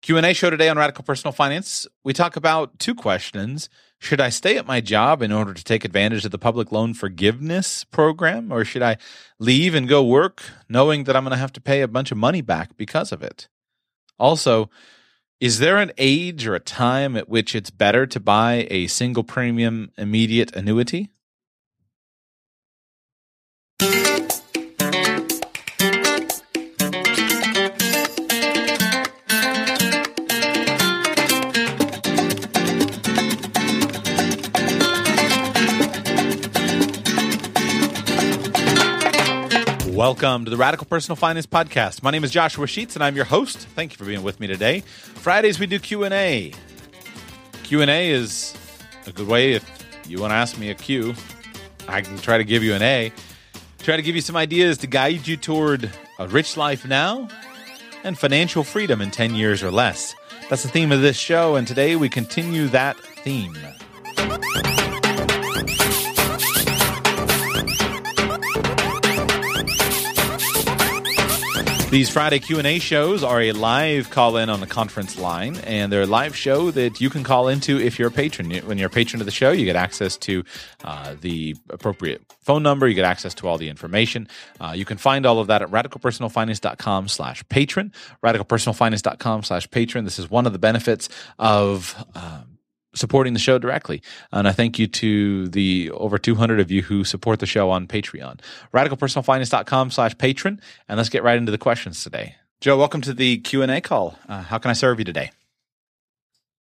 [0.00, 1.86] Q&A show today on Radical Personal Finance.
[2.04, 3.68] We talk about two questions.
[3.98, 6.94] Should I stay at my job in order to take advantage of the public loan
[6.94, 8.96] forgiveness program or should I
[9.40, 12.16] leave and go work knowing that I'm going to have to pay a bunch of
[12.16, 13.48] money back because of it?
[14.20, 14.70] Also,
[15.40, 19.24] is there an age or a time at which it's better to buy a single
[19.24, 21.10] premium immediate annuity?
[39.98, 42.04] Welcome to the Radical Personal Finance Podcast.
[42.04, 43.58] My name is Joshua Sheets, and I'm your host.
[43.74, 44.82] Thank you for being with me today.
[44.82, 46.52] Fridays we do Q and A.
[47.64, 48.54] Q and A is
[49.08, 51.16] a good way if you want to ask me a Q.
[51.88, 53.12] I can try to give you an A.
[53.80, 57.26] Try to give you some ideas to guide you toward a rich life now
[58.04, 60.14] and financial freedom in 10 years or less.
[60.48, 63.58] That's the theme of this show, and today we continue that theme.
[71.90, 76.06] These Friday Q&A shows are a live call-in on the conference line, and they're a
[76.06, 78.50] live show that you can call into if you're a patron.
[78.66, 80.44] When you're a patron of the show, you get access to
[80.84, 82.86] uh, the appropriate phone number.
[82.86, 84.28] You get access to all the information.
[84.60, 90.04] Uh, you can find all of that at radicalpersonalfinance.com slash patron, radicalpersonalfinance.com slash patron.
[90.04, 92.04] This is one of the benefits of...
[92.14, 92.57] Um,
[92.94, 94.02] supporting the show directly.
[94.32, 97.86] And I thank you to the over 200 of you who support the show on
[97.86, 98.40] Patreon.
[98.74, 100.60] RadicalPersonalFinance.com slash patron.
[100.88, 102.36] And let's get right into the questions today.
[102.60, 104.18] Joe, welcome to the Q&A call.
[104.28, 105.30] Uh, how can I serve you today?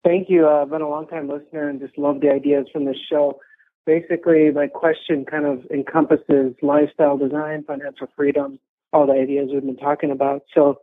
[0.04, 0.48] Thank you.
[0.48, 3.40] Uh, I've been a long time listener and just love the ideas from this show.
[3.86, 8.60] Basically, my question kind of encompasses lifestyle design, financial freedom,
[8.92, 10.44] all the ideas we've been talking about.
[10.54, 10.82] So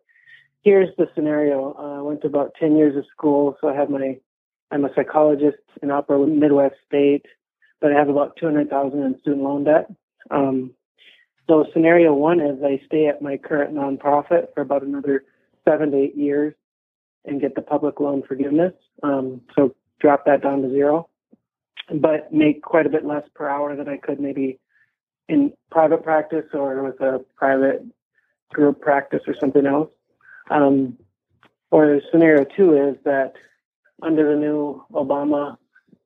[0.62, 1.74] here's the scenario.
[1.78, 4.18] Uh, I went to about 10 years of school, so I have my
[4.72, 7.26] I'm a psychologist in Upper Midwest State,
[7.80, 9.90] but I have about 200,000 in student loan debt.
[10.30, 10.72] Um,
[11.46, 15.24] so scenario one is I stay at my current nonprofit for about another
[15.68, 16.54] seven to eight years
[17.26, 18.72] and get the public loan forgiveness.
[19.02, 21.10] Um, so drop that down to zero,
[21.94, 24.58] but make quite a bit less per hour than I could maybe
[25.28, 27.84] in private practice or with a private
[28.50, 29.90] group practice or something else.
[30.50, 30.96] Um,
[31.70, 33.34] or scenario two is that
[34.02, 35.56] under the new Obama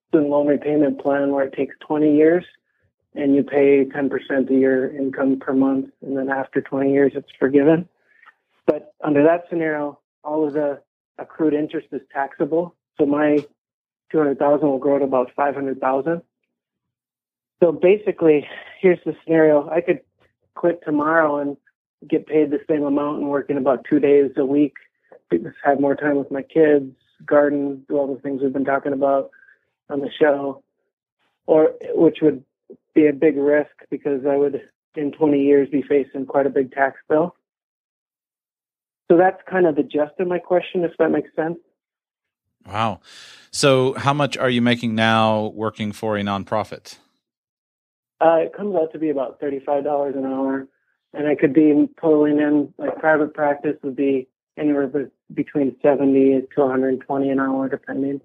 [0.09, 2.45] student loan repayment plan where it takes 20 years
[3.15, 7.31] and you pay 10% of your income per month and then after 20 years it's
[7.39, 7.89] forgiven.
[8.67, 10.81] But under that scenario, all of the
[11.19, 12.75] accrued interest is taxable.
[12.99, 13.45] So my
[14.13, 16.23] 200,000 will grow to about 500,000.
[17.63, 18.47] So basically,
[18.81, 19.69] here's the scenario.
[19.71, 20.01] I could
[20.55, 21.57] quit tomorrow and
[22.09, 24.75] get paid the same amount and work in about two days a week,
[25.65, 26.93] have more time with my kids,
[27.25, 29.31] garden, do all the things we've been talking about
[29.89, 30.63] on the show,
[31.47, 32.45] or which would
[32.95, 34.63] be a big risk because I would,
[34.95, 37.35] in 20 years, be facing quite a big tax bill.
[39.11, 41.59] So that's kind of the gist of my question, if that makes sense.
[42.67, 43.01] Wow.
[43.53, 46.99] So, how much are you making now working for a nonprofit?
[48.21, 50.67] Uh, it comes out to be about $35 an hour.
[51.13, 56.61] And I could be pulling in, like private practice would be anywhere between 70 to
[56.61, 58.21] 120 an hour, depending.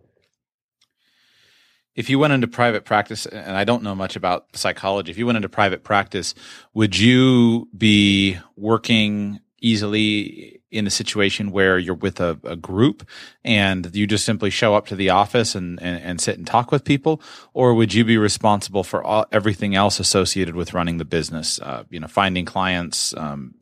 [1.93, 5.25] If you went into private practice, and I don't know much about psychology, if you
[5.25, 6.33] went into private practice,
[6.73, 13.07] would you be working easily in a situation where you're with a, a, group
[13.43, 16.71] and you just simply show up to the office and, and, and sit and talk
[16.71, 17.21] with people?
[17.53, 21.59] Or would you be responsible for all, everything else associated with running the business?
[21.59, 23.53] Uh, you know, finding clients, um,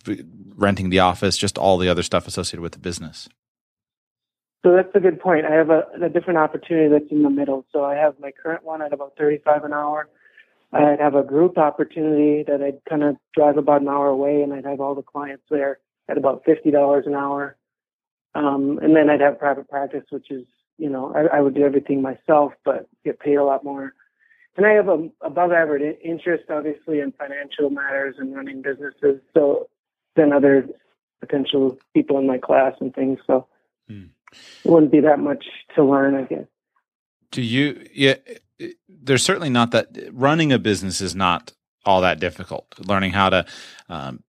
[0.60, 3.30] renting the office, just all the other stuff associated with the business?
[4.64, 5.46] So that's a good point.
[5.46, 7.66] I have a, a different opportunity that's in the middle.
[7.72, 10.10] So I have my current one at about 35 an hour.
[10.72, 14.54] I'd have a group opportunity that I'd kind of drive about an hour away and
[14.54, 17.56] I'd have all the clients there at about fifty dollars an hour.
[18.36, 20.46] Um, and then I'd have private practice, which is,
[20.78, 23.94] you know, I, I, would do everything myself, but get paid a lot more.
[24.56, 29.22] And I have a above average interest, obviously, in financial matters and running businesses.
[29.34, 29.68] So
[30.16, 30.68] than other
[31.20, 33.20] potential people in my class and things.
[33.28, 33.48] So
[33.88, 34.06] hmm.
[34.64, 35.46] it wouldn't be that much
[35.76, 36.46] to learn, I guess.
[37.32, 37.88] Do you?
[37.94, 38.16] Yeah,
[38.88, 39.90] there's certainly not that.
[40.12, 41.54] Running a business is not
[41.86, 42.66] all that difficult.
[42.80, 43.46] Learning how to
[43.88, 44.24] um,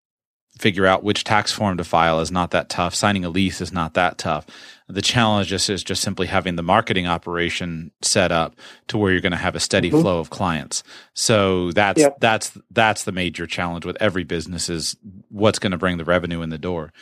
[0.58, 2.94] figure out which tax form to file is not that tough.
[2.94, 4.46] Signing a lease is not that tough.
[4.90, 8.56] The challenge just is just simply having the marketing operation set up
[8.88, 10.02] to where you're going to have a steady mm-hmm.
[10.02, 10.84] flow of clients.
[11.14, 12.20] So that's yep.
[12.20, 14.96] that's that's the major challenge with every business is
[15.30, 16.94] what's going to bring the revenue in the door.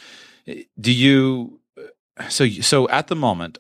[0.80, 1.60] Do you
[2.30, 3.60] so so at the moment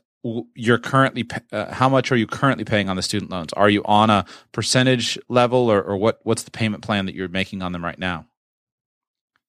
[0.55, 3.53] you're currently uh, how much are you currently paying on the student loans?
[3.53, 7.27] Are you on a percentage level or, or what what's the payment plan that you're
[7.27, 8.25] making on them right now?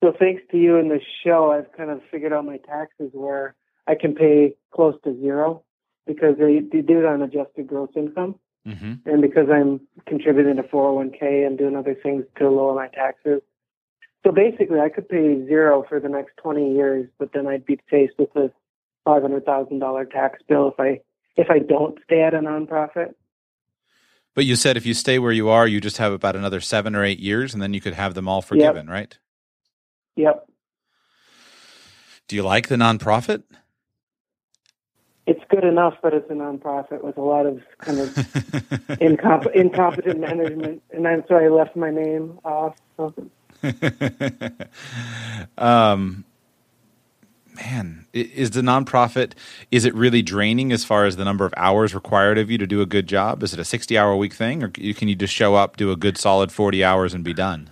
[0.02, 3.54] So thanks to you and the show, I've kind of figured out my taxes where
[3.87, 5.62] I can pay close to zero
[6.06, 8.37] because they, they do it on adjusted gross income.
[8.66, 9.08] Mm-hmm.
[9.08, 13.40] And because I'm contributing to 401k and doing other things to lower my taxes.
[14.25, 17.78] So basically, I could pay zero for the next 20 years, but then I'd be
[17.88, 18.50] faced with a
[19.06, 21.00] $500,000 tax bill if I
[21.37, 23.14] if I don't stay at a nonprofit.
[24.34, 26.96] But you said if you stay where you are, you just have about another seven
[26.96, 28.93] or eight years, and then you could have them all forgiven, yep.
[28.93, 29.19] right?
[30.17, 30.49] Yep.
[32.29, 33.43] Do you like the nonprofit?
[35.27, 38.09] It's good enough, but it's a nonprofit with a lot of kind of
[39.01, 42.77] incomp- incompetent management, and that's why I left my name off.
[45.59, 46.25] um,
[47.57, 49.33] man, is the nonprofit
[49.73, 52.67] is it really draining as far as the number of hours required of you to
[52.67, 53.43] do a good job?
[53.43, 56.19] Is it a sixty-hour week thing, or can you just show up, do a good
[56.19, 57.71] solid forty hours, and be done?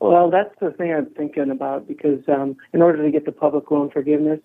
[0.00, 3.70] Well, that's the thing I'm thinking about because um, in order to get the public
[3.70, 4.40] loan forgiveness,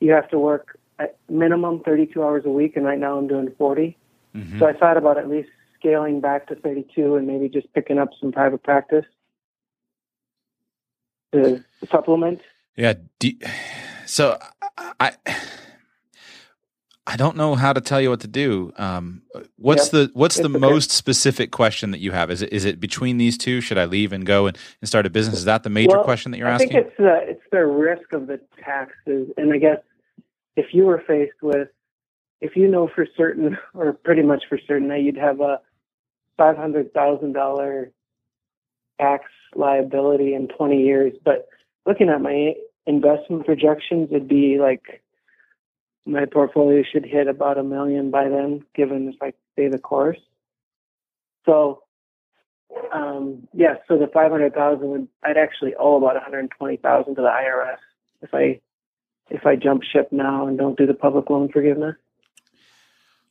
[0.00, 3.52] you have to work at minimum 32 hours a week, and right now I'm doing
[3.58, 3.96] 40.
[4.34, 4.58] Mm-hmm.
[4.58, 8.08] So I thought about at least scaling back to 32 and maybe just picking up
[8.18, 9.04] some private practice
[11.32, 12.40] to supplement.
[12.76, 12.94] Yeah.
[14.06, 14.38] so
[14.78, 15.36] I I
[17.16, 18.72] don't know how to tell you what to do.
[18.76, 19.22] Um,
[19.56, 19.92] what's yep.
[19.92, 20.58] the what's it's the okay.
[20.58, 22.32] most specific question that you have?
[22.32, 23.60] Is it is it between these two?
[23.60, 25.38] Should I leave and go and, and start a business?
[25.38, 26.70] Is that the major well, question that you're I asking?
[26.70, 29.78] I think it's the it's the risk of the taxes, and I guess
[30.56, 31.68] if you were faced with
[32.40, 35.60] if you know for certain or pretty much for certain that you'd have a
[36.36, 37.92] five hundred thousand dollar
[39.00, 41.46] tax liability in twenty years, but
[41.86, 42.54] looking at my
[42.84, 45.02] investment projections, it'd be like
[46.06, 50.18] my portfolio should hit about a million by then, given if I stay the course.
[51.44, 51.82] So,
[52.92, 57.78] um, yeah, so the 500,000 would, I'd actually owe about 120,000 to the IRS
[58.22, 58.60] if I,
[59.30, 61.96] if I jump ship now and don't do the public loan forgiveness.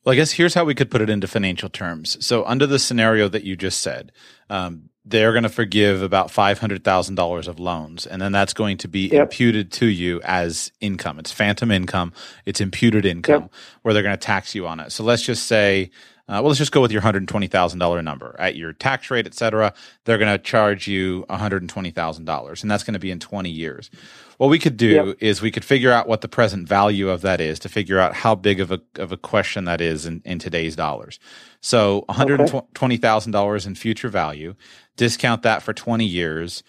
[0.04, 2.24] Well, I guess here's how we could put it into financial terms.
[2.24, 4.12] So, under the scenario that you just said,
[4.48, 8.06] um, they're going to forgive about $500,000 of loans.
[8.06, 9.22] And then that's going to be yep.
[9.22, 11.20] imputed to you as income.
[11.20, 12.12] It's phantom income.
[12.44, 13.52] It's imputed income yep.
[13.82, 14.90] where they're going to tax you on it.
[14.90, 15.92] So let's just say,
[16.28, 19.72] uh, well, let's just go with your $120,000 number at your tax rate, et cetera.
[20.04, 23.90] They're going to charge you $120,000 and that's going to be in 20 years.
[24.38, 25.16] What we could do yep.
[25.20, 28.14] is we could figure out what the present value of that is to figure out
[28.14, 31.18] how big of a, of a question that is in, in today's dollars.
[31.60, 33.68] So $120,000 okay.
[33.68, 34.54] in future value
[34.96, 36.62] discount that for 20 years,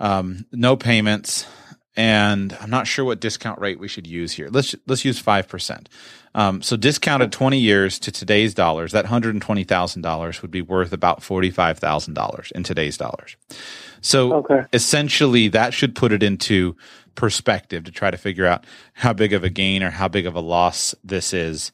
[0.00, 1.46] um, no payments,
[1.96, 4.48] and I'm not sure what discount rate we should use here.
[4.50, 5.88] Let's let's use five percent.
[6.34, 12.52] Um, so discounted 20 years to today's dollars, that $120,000 would be worth about $45,000
[12.52, 13.36] in today's dollars.
[14.02, 14.66] So okay.
[14.72, 16.76] essentially, that should put it into
[17.18, 20.36] perspective to try to figure out how big of a gain or how big of
[20.36, 21.72] a loss this is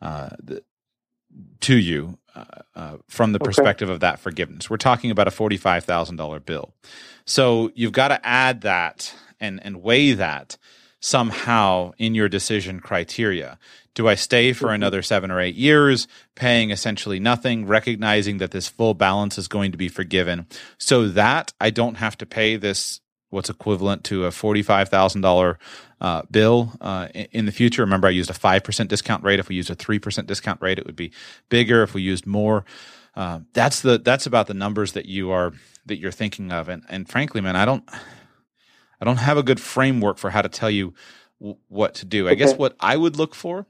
[0.00, 0.30] uh,
[1.60, 3.44] to you uh, uh, from the okay.
[3.44, 4.70] perspective of that forgiveness.
[4.70, 6.72] We're talking about a $45,000 bill.
[7.26, 10.56] So you've got to add that and, and weigh that
[10.98, 13.58] somehow in your decision criteria.
[13.94, 14.76] Do I stay for mm-hmm.
[14.76, 19.72] another seven or eight years, paying essentially nothing, recognizing that this full balance is going
[19.72, 20.46] to be forgiven
[20.78, 23.02] so that I don't have to pay this
[23.36, 25.56] what's equivalent to a $45,000
[26.00, 27.82] uh, bill uh, in, in, the future.
[27.82, 29.38] Remember, I used a 5% discount rate.
[29.38, 31.12] If we used a 3% discount rate, it would be
[31.48, 31.82] bigger.
[31.82, 32.64] If we used more,
[33.14, 35.52] uh, that's the that's about the numbers that you are
[35.86, 36.68] that you're thinking of.
[36.68, 37.88] And and frankly, man, I don't
[39.00, 40.92] I don't have a good framework for how to tell you
[41.40, 42.28] w- what to do.
[42.28, 43.66] I guess what I would look for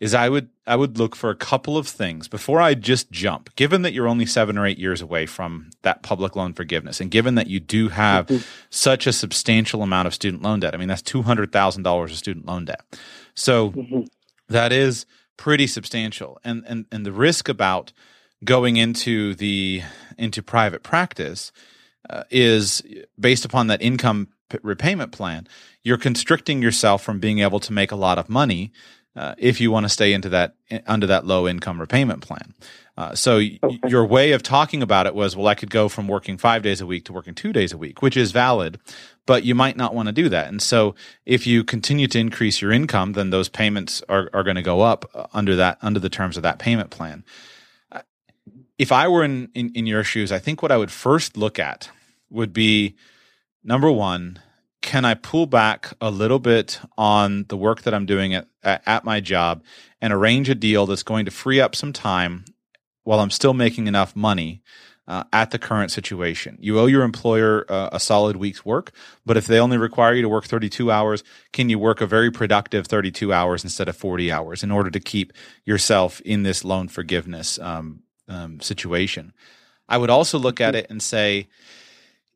[0.00, 3.54] is I would I would look for a couple of things before I just jump.
[3.54, 7.10] Given that you're only seven or eight years away from that public loan forgiveness, and
[7.10, 8.42] given that you do have mm-hmm.
[8.70, 12.10] such a substantial amount of student loan debt, I mean that's two hundred thousand dollars
[12.12, 12.82] of student loan debt.
[13.34, 14.00] So mm-hmm.
[14.48, 15.04] that is
[15.36, 17.92] pretty substantial, and and and the risk about
[18.42, 19.82] going into the
[20.16, 21.52] into private practice
[22.08, 22.82] uh, is
[23.18, 25.46] based upon that income p- repayment plan,
[25.82, 28.72] you're constricting yourself from being able to make a lot of money
[29.16, 30.54] uh, if you want to stay into that
[30.86, 32.54] under that low income repayment plan.
[32.96, 33.58] Uh, so okay.
[33.62, 36.62] y- your way of talking about it was, well, I could go from working five
[36.62, 38.78] days a week to working two days a week, which is valid,
[39.26, 40.48] but you might not want to do that.
[40.48, 44.56] And so if you continue to increase your income, then those payments are, are going
[44.56, 47.24] to go up uh, under that under the terms of that payment plan.
[47.90, 48.02] Uh,
[48.78, 51.58] if I were in, in, in your shoes, I think what I would first look
[51.58, 51.88] at
[52.28, 52.96] would be
[53.64, 54.40] number one,
[54.90, 59.04] can I pull back a little bit on the work that I'm doing at, at
[59.04, 59.62] my job
[60.00, 62.44] and arrange a deal that's going to free up some time
[63.04, 64.64] while I'm still making enough money
[65.06, 66.58] uh, at the current situation.
[66.60, 68.90] You owe your employer uh, a solid week's work,
[69.24, 72.32] but if they only require you to work 32 hours, can you work a very
[72.32, 75.32] productive 32 hours instead of 40 hours in order to keep
[75.64, 79.34] yourself in this loan forgiveness um, um, situation?
[79.88, 81.46] I would also look at it and say,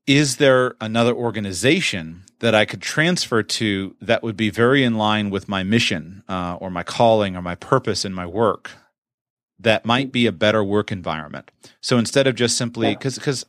[0.07, 5.31] is there another organization that I could transfer to that would be very in line
[5.31, 8.73] with my mission uh, or my calling or my purpose in my work?
[9.61, 11.51] that might be a better work environment.
[11.81, 13.45] So instead of just simply because because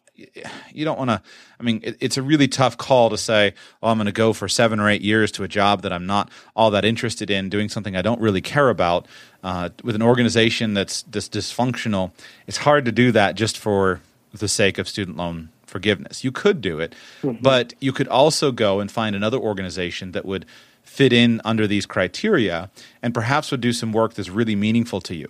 [0.72, 1.22] you don't want to.
[1.60, 4.32] I mean, it, it's a really tough call to say, "Oh, I'm going to go
[4.32, 7.50] for seven or eight years to a job that I'm not all that interested in,
[7.50, 9.08] doing something I don't really care about,
[9.44, 12.12] uh, with an organization that's dis- dysfunctional."
[12.48, 14.00] It's hard to do that just for
[14.32, 16.24] the sake of student loan forgiveness.
[16.24, 17.44] You could do it, mm-hmm.
[17.44, 20.46] but you could also go and find another organization that would
[20.84, 22.70] fit in under these criteria
[23.04, 25.28] and perhaps would do some work that's really meaningful to you.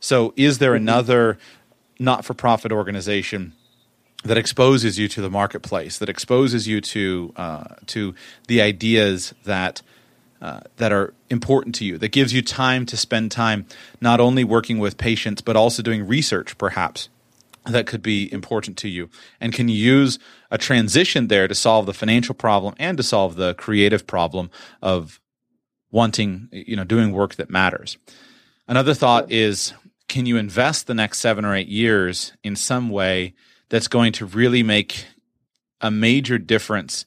[0.00, 0.88] So, is there mm-hmm.
[0.88, 1.38] another
[1.98, 3.52] not for profit organization?
[4.24, 8.14] that exposes you to the marketplace, that exposes you to uh, to
[8.46, 9.82] the ideas that
[10.40, 13.66] uh, that are important to you, that gives you time to spend time
[14.00, 17.08] not only working with patients but also doing research, perhaps
[17.66, 19.08] that could be important to you,
[19.40, 20.18] and can use
[20.50, 24.50] a transition there to solve the financial problem and to solve the creative problem
[24.80, 25.20] of
[25.90, 27.98] wanting, you know, doing work that matters.
[28.66, 29.74] Another thought is
[30.08, 33.34] can you invest the next seven or eight years in some way
[33.68, 35.06] that's going to really make
[35.80, 37.06] a major difference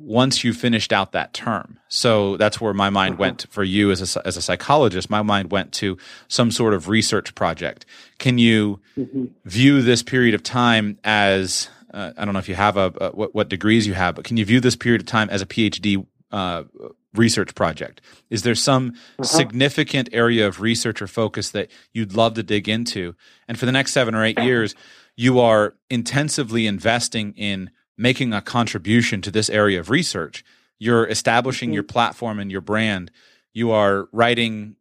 [0.00, 1.78] once you finished out that term.
[1.88, 5.10] So that's where my mind went for you as a, as a psychologist.
[5.10, 7.84] My mind went to some sort of research project.
[8.18, 9.26] Can you mm-hmm.
[9.44, 13.10] view this period of time as uh, I don't know if you have a, a
[13.10, 15.46] what, what, degrees you have, but can you view this period of time as a
[15.46, 16.64] PhD uh,
[17.14, 18.00] research project?
[18.30, 19.24] Is there some uh-huh.
[19.24, 23.14] significant area of research or focus that you'd love to dig into?
[23.48, 24.74] And for the next seven or eight years,
[25.16, 30.44] you are intensively investing in making a contribution to this area of research.
[30.78, 31.74] You're establishing mm-hmm.
[31.74, 33.10] your platform and your brand.
[33.52, 34.76] You are writing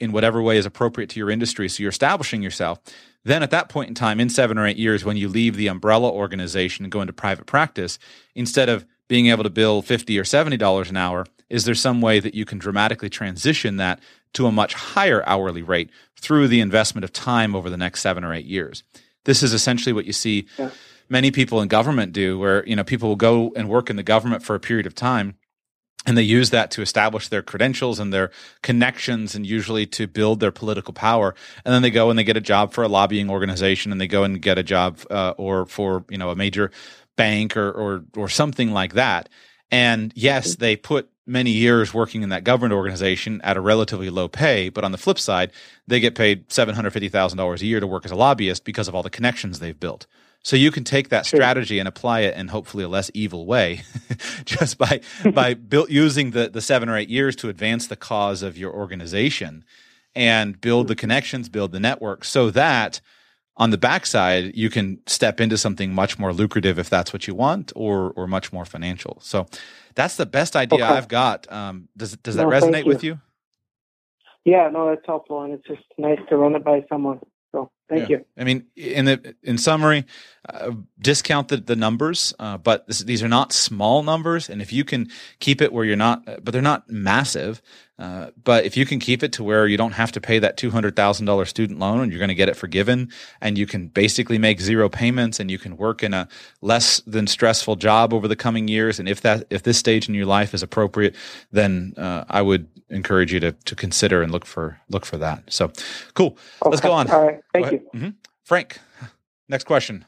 [0.00, 1.68] in whatever way is appropriate to your industry.
[1.68, 2.80] So you're establishing yourself.
[3.24, 5.68] Then at that point in time, in seven or eight years, when you leave the
[5.68, 8.00] umbrella organization and go into private practice,
[8.34, 12.00] instead of being able to bill 50 or 70 dollars an hour is there some
[12.00, 14.00] way that you can dramatically transition that
[14.32, 18.24] to a much higher hourly rate through the investment of time over the next 7
[18.24, 18.82] or 8 years
[19.24, 20.70] this is essentially what you see yeah.
[21.12, 24.02] Many people in government do where you know people will go and work in the
[24.02, 25.34] government for a period of time
[26.04, 30.40] and they use that to establish their credentials and their connections and usually to build
[30.40, 33.30] their political power and then they go and they get a job for a lobbying
[33.30, 36.70] organization and they go and get a job uh, or for you know a major
[37.16, 39.28] bank or, or or something like that.
[39.70, 44.28] And yes, they put many years working in that government organization at a relatively low
[44.28, 45.52] pay, but on the flip side,
[45.86, 48.64] they get paid seven hundred fifty thousand dollars a year to work as a lobbyist
[48.64, 50.06] because of all the connections they've built.
[50.44, 53.82] So you can take that strategy and apply it in hopefully a less evil way,
[54.44, 55.00] just by
[55.32, 58.72] by built using the the seven or eight years to advance the cause of your
[58.72, 59.64] organization
[60.14, 63.00] and build the connections, build the network, so that
[63.56, 67.34] on the backside, you can step into something much more lucrative if that's what you
[67.34, 69.18] want, or or much more financial.
[69.20, 69.46] So
[69.94, 70.94] that's the best idea okay.
[70.94, 71.50] I've got.
[71.52, 72.88] Um, does does that no, resonate you.
[72.88, 73.20] with you?
[74.44, 77.20] Yeah, no, that's helpful, and it's just nice to run it by someone.
[77.92, 78.18] Thank yeah.
[78.18, 78.24] you.
[78.38, 80.06] I mean, in the in summary,
[80.48, 84.72] uh, discount the, the numbers, uh, but this, these are not small numbers, and if
[84.72, 85.08] you can
[85.38, 87.62] keep it where you're not, but they're not massive.
[87.98, 90.56] Uh, but if you can keep it to where you don't have to pay that
[90.56, 93.08] two hundred thousand dollar student loan, and you're going to get it forgiven,
[93.40, 96.26] and you can basically make zero payments, and you can work in a
[96.60, 100.14] less than stressful job over the coming years, and if that if this stage in
[100.14, 101.14] your life is appropriate,
[101.52, 105.52] then uh, I would encourage you to to consider and look for look for that.
[105.52, 105.70] So,
[106.14, 106.36] cool.
[106.62, 106.70] Okay.
[106.70, 107.08] Let's go on.
[107.08, 107.40] All right.
[107.52, 108.10] Thank you, mm-hmm.
[108.42, 108.80] Frank.
[109.48, 110.06] Next question.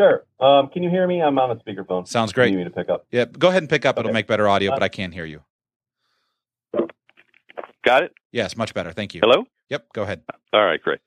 [0.00, 0.24] Sure.
[0.40, 1.20] Um, can you hear me?
[1.20, 2.06] I'm on a speakerphone.
[2.06, 2.52] Sounds great.
[2.52, 3.06] You need to pick up?
[3.10, 3.24] Yeah.
[3.24, 3.96] Go ahead and pick up.
[3.96, 4.02] Okay.
[4.02, 5.42] It'll make better audio, but I can't hear you.
[7.84, 8.12] Got it?
[8.32, 8.92] Yes, much better.
[8.92, 9.20] Thank you.
[9.22, 9.44] Hello?
[9.70, 10.22] Yep, go ahead.
[10.52, 11.00] All right, great.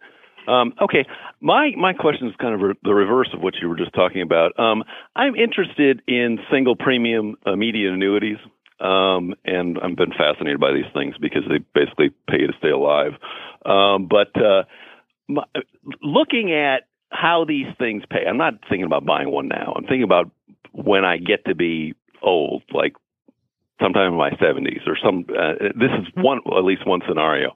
[0.47, 1.05] Um, okay,
[1.39, 4.21] my my question is kind of re- the reverse of what you were just talking
[4.21, 4.57] about.
[4.59, 4.83] Um,
[5.15, 8.37] I'm interested in single premium immediate annuities,
[8.79, 12.69] um, and I've been fascinated by these things because they basically pay you to stay
[12.69, 13.11] alive.
[13.65, 14.63] Um, but uh,
[15.27, 15.43] my,
[16.01, 19.73] looking at how these things pay, I'm not thinking about buying one now.
[19.75, 20.31] I'm thinking about
[20.71, 22.93] when I get to be old, like
[23.81, 25.25] sometime in my 70s or some.
[25.29, 27.55] Uh, this is one at least one scenario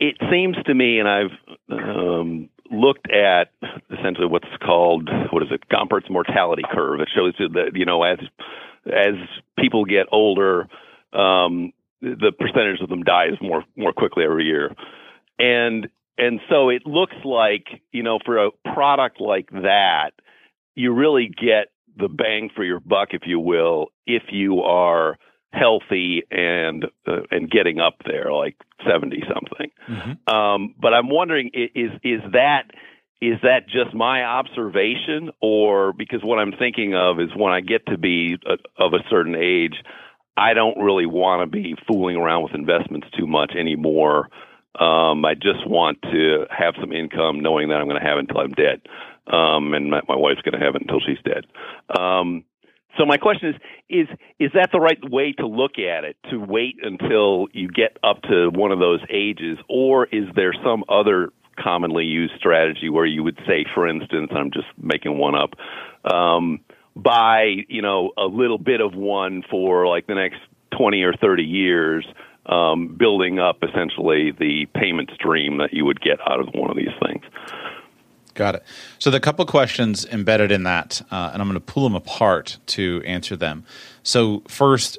[0.00, 1.32] it seems to me, and I've
[1.70, 3.50] um, looked at
[3.90, 7.00] essentially what's called what is it, Gompertz mortality curve.
[7.00, 8.18] It shows that you know as
[8.86, 9.14] as
[9.58, 10.68] people get older,
[11.12, 14.74] um, the percentage of them dies more more quickly every year,
[15.38, 20.10] and and so it looks like you know for a product like that,
[20.74, 25.18] you really get the bang for your buck, if you will, if you are
[25.52, 28.56] healthy and uh, and getting up there, like
[28.86, 29.70] seventy something.
[29.88, 30.34] Mm-hmm.
[30.34, 32.64] Um, but I'm wondering, is is that
[33.20, 37.86] is that just my observation, or because what I'm thinking of is when I get
[37.86, 39.74] to be a, of a certain age,
[40.36, 44.28] I don't really want to be fooling around with investments too much anymore.
[44.78, 48.28] Um, I just want to have some income, knowing that I'm going to have it
[48.28, 48.82] until I'm dead,
[49.26, 51.46] um, and my, my wife's going to have it until she's dead.
[51.98, 52.44] Um,
[52.96, 53.54] so my question is
[53.88, 57.96] is is that the right way to look at it to wait until you get
[58.02, 63.06] up to one of those ages or is there some other commonly used strategy where
[63.06, 65.54] you would say for instance I'm just making one up
[66.12, 66.60] um,
[66.96, 70.40] buy you know a little bit of one for like the next
[70.76, 72.06] 20 or 30 years
[72.48, 76.76] um, building up essentially the payment stream that you would get out of one of
[76.76, 77.24] these things
[78.38, 78.62] Got it.
[79.00, 82.58] So the couple questions embedded in that, uh, and I'm going to pull them apart
[82.66, 83.64] to answer them.
[84.04, 84.96] So first,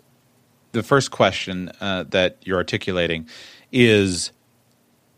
[0.74, 3.30] the first question uh, that you're articulating
[3.72, 4.34] is: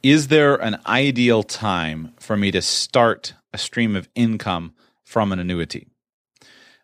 [0.04, 5.40] Is there an ideal time for me to start a stream of income from an
[5.40, 5.88] annuity?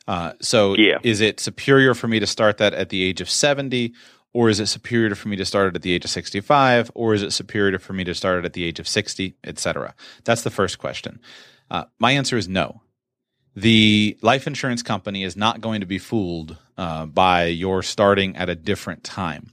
[0.07, 0.97] Uh, so, yeah.
[1.03, 3.93] is it superior for me to start that at the age of 70,
[4.33, 7.13] or is it superior for me to start it at the age of 65 or
[7.13, 10.43] is it superior for me to start it at the age of 60 etc that's
[10.43, 11.19] the first question.
[11.69, 12.81] Uh, my answer is no.
[13.55, 18.49] The life insurance company is not going to be fooled uh, by your starting at
[18.49, 19.51] a different time.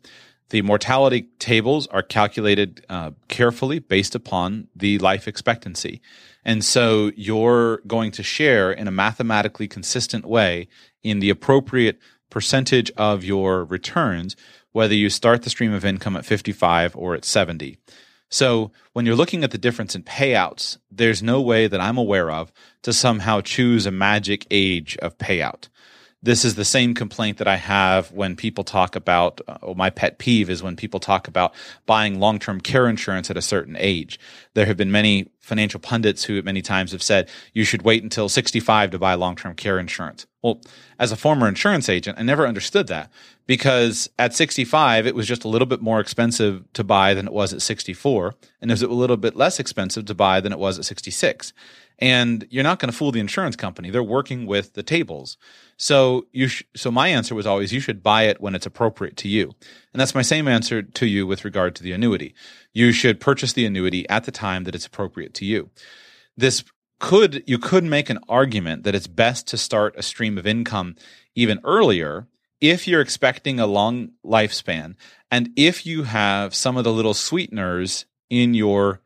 [0.51, 6.03] The mortality tables are calculated uh, carefully based upon the life expectancy.
[6.45, 10.69] And so you're going to share in a mathematically consistent way
[11.03, 14.37] in the appropriate percentage of your returns
[14.75, 17.79] whether you start the stream of income at 55 or at 70.
[18.29, 22.29] So when you're looking at the difference in payouts, there's no way that I'm aware
[22.33, 25.69] of to somehow choose a magic age of payout.
[26.25, 30.19] This is the same complaint that I have when people talk about, uh, my pet
[30.19, 31.55] peeve is when people talk about
[31.87, 34.19] buying long term care insurance at a certain age.
[34.55, 38.29] There have been many financial pundits who many times have said you should wait until
[38.29, 40.27] 65 to buy long term care insurance.
[40.43, 40.61] Well,
[40.99, 43.13] as a former insurance agent, I never understood that
[43.47, 47.33] because at 65, it was just a little bit more expensive to buy than it
[47.33, 48.35] was at 64.
[48.61, 51.53] And it was a little bit less expensive to buy than it was at 66.
[51.99, 53.91] And you're not going to fool the insurance company.
[53.91, 55.37] They're working with the tables.
[55.77, 59.17] So you sh- so my answer was always you should buy it when it's appropriate
[59.19, 59.55] to you.
[59.93, 62.35] And that's my same answer to you with regard to the annuity.
[62.73, 65.71] You should purchase the annuity at the time that it's appropriate to you.
[66.37, 66.65] This
[66.99, 70.97] could you could make an argument that it's best to start a stream of income
[71.35, 72.27] even earlier
[72.61, 74.95] if you're expecting a long lifespan
[75.31, 79.01] and if you have some of the little sweeteners in your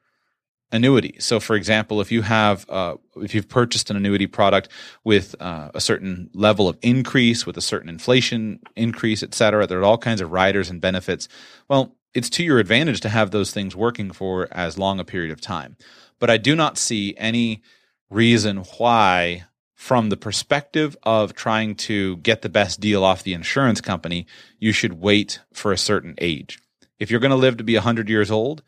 [0.71, 1.17] annuity.
[1.19, 4.69] So, for example, if you have uh, if you've purchased an annuity product
[5.05, 9.81] with uh, a certain level of increase, with a certain inflation increase, et cetera, there
[9.81, 11.29] are all kinds of riders and benefits.
[11.69, 15.31] Well, it's to your advantage to have those things working for as long a period
[15.31, 15.77] of time.
[16.19, 17.63] But I do not see any
[18.11, 19.45] reason why,
[19.79, 24.27] from the perspective of trying to get the best deal off the insurance company,
[24.59, 26.59] you should wait for a certain age.
[26.99, 28.65] If you're going to live to be 100 years old,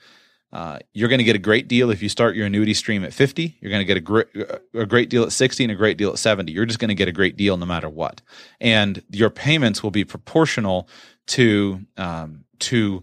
[0.52, 3.12] uh, you're going to get a great deal if you start your annuity stream at
[3.12, 3.58] 50.
[3.60, 4.28] You're going to get a great,
[4.72, 6.52] a great deal at 60 and a great deal at 70.
[6.52, 8.22] You're just going to get a great deal no matter what.
[8.60, 10.88] And your payments will be proportional
[11.26, 13.02] to, um, to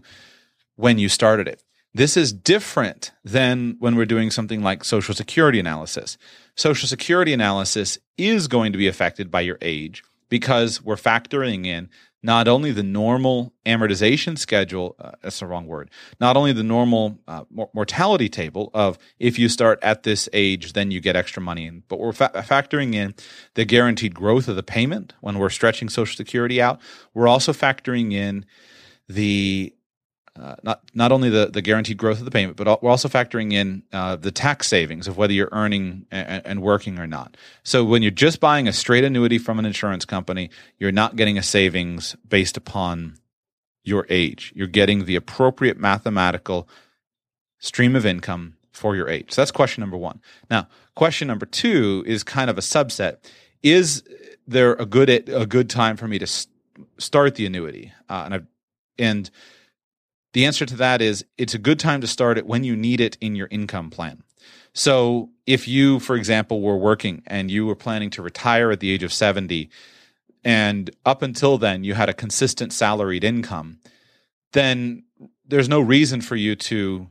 [0.76, 1.62] when you started it.
[1.98, 6.16] This is different than when we're doing something like Social Security analysis.
[6.54, 11.90] Social Security analysis is going to be affected by your age because we're factoring in
[12.22, 17.18] not only the normal amortization schedule, uh, that's the wrong word, not only the normal
[17.26, 17.42] uh,
[17.74, 21.98] mortality table of if you start at this age, then you get extra money but
[21.98, 23.12] we're fa- factoring in
[23.54, 26.80] the guaranteed growth of the payment when we're stretching Social Security out.
[27.12, 28.46] We're also factoring in
[29.08, 29.74] the
[30.40, 33.52] uh, not not only the, the guaranteed growth of the payment, but we're also factoring
[33.52, 37.36] in uh, the tax savings of whether you're earning and, and, working or not.
[37.64, 41.38] So when you're just buying a straight annuity from an insurance company, you're not getting
[41.38, 43.18] a savings based upon
[43.82, 44.52] your age.
[44.54, 46.68] You're getting the appropriate mathematical
[47.58, 49.32] stream of income for your age.
[49.32, 50.20] So that's question number one.
[50.50, 53.16] Now, question number two is kind of a subset.
[53.62, 54.04] Is
[54.46, 56.46] there a good a good time for me to
[56.98, 57.92] start the annuity?
[58.08, 58.46] Uh, and I've,
[58.98, 59.30] and
[60.32, 63.00] the answer to that is it's a good time to start it when you need
[63.00, 64.22] it in your income plan.
[64.72, 68.90] So if you, for example, were working and you were planning to retire at the
[68.90, 69.70] age of 70,
[70.44, 73.80] and up until then you had a consistent salaried income,
[74.52, 75.04] then
[75.46, 77.08] there's no reason for you to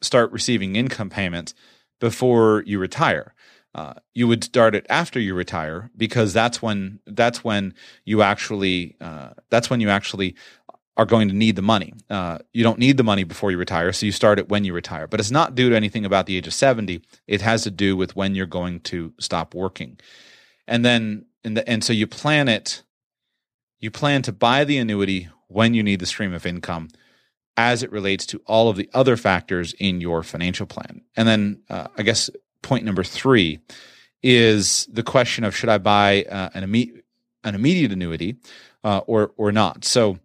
[0.00, 1.54] start receiving income payments
[2.00, 3.34] before you retire.
[3.74, 7.74] Uh, you would start it after you retire because that's when that's when
[8.06, 10.34] you actually uh, that's when you actually
[10.96, 11.92] are going to need the money.
[12.08, 14.72] Uh, you don't need the money before you retire, so you start it when you
[14.72, 15.06] retire.
[15.06, 17.02] But it's not due to anything about the age of 70.
[17.26, 19.98] It has to do with when you're going to stop working.
[20.66, 22.82] And then, and, the, and so you plan it,
[23.78, 26.88] you plan to buy the annuity when you need the stream of income
[27.58, 31.02] as it relates to all of the other factors in your financial plan.
[31.14, 32.30] And then, uh, I guess
[32.62, 33.60] point number three
[34.22, 37.02] is the question of should I buy uh, an, imme-
[37.44, 38.36] an immediate annuity
[38.82, 39.84] uh, or, or not?
[39.84, 40.18] So,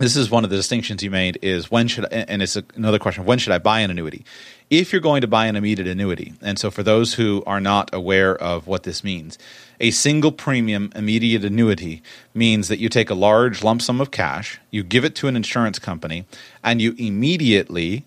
[0.00, 3.26] this is one of the distinctions you made is when should and it's another question
[3.26, 4.24] when should I buy an annuity?
[4.70, 7.92] If you're going to buy an immediate annuity and so for those who are not
[7.92, 9.38] aware of what this means
[9.78, 14.58] a single premium immediate annuity means that you take a large lump sum of cash
[14.70, 16.24] you give it to an insurance company
[16.64, 18.06] and you immediately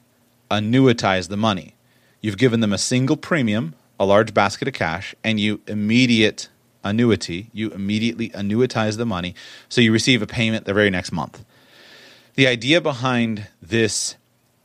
[0.50, 1.76] annuitize the money.
[2.22, 6.50] You've given them a single premium a large basket of cash and you immediate
[6.84, 9.36] annuity you immediately annuitize the money.
[9.70, 11.46] So you receive a payment the very next month
[12.36, 14.16] the idea behind this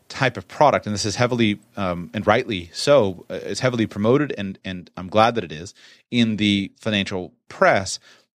[0.08, 4.34] type of product, and this is heavily um, and rightly so, uh, is heavily promoted,
[4.38, 5.74] and and I'm glad that it is
[6.10, 7.98] in the financial press,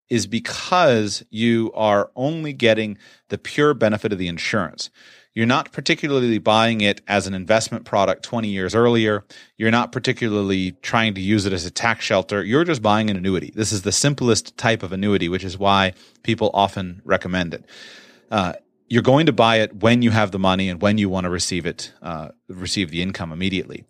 [0.09, 4.91] is because you are only getting the pure benefit of the insurance.
[5.35, 9.25] You're not particularly buying it as an investment product 20 years earlier.
[9.57, 12.43] You're not particularly trying to use it as a tax shelter.
[12.43, 13.53] You're just buying an annuity.
[13.55, 15.93] This is the simplest type of annuity, which is why
[16.25, 17.65] people often recommend it.
[18.33, 18.55] Uh,
[18.89, 21.31] you're going to buy it when you have the money and when you want to
[21.31, 23.85] receive it, uh, receive the income immediately.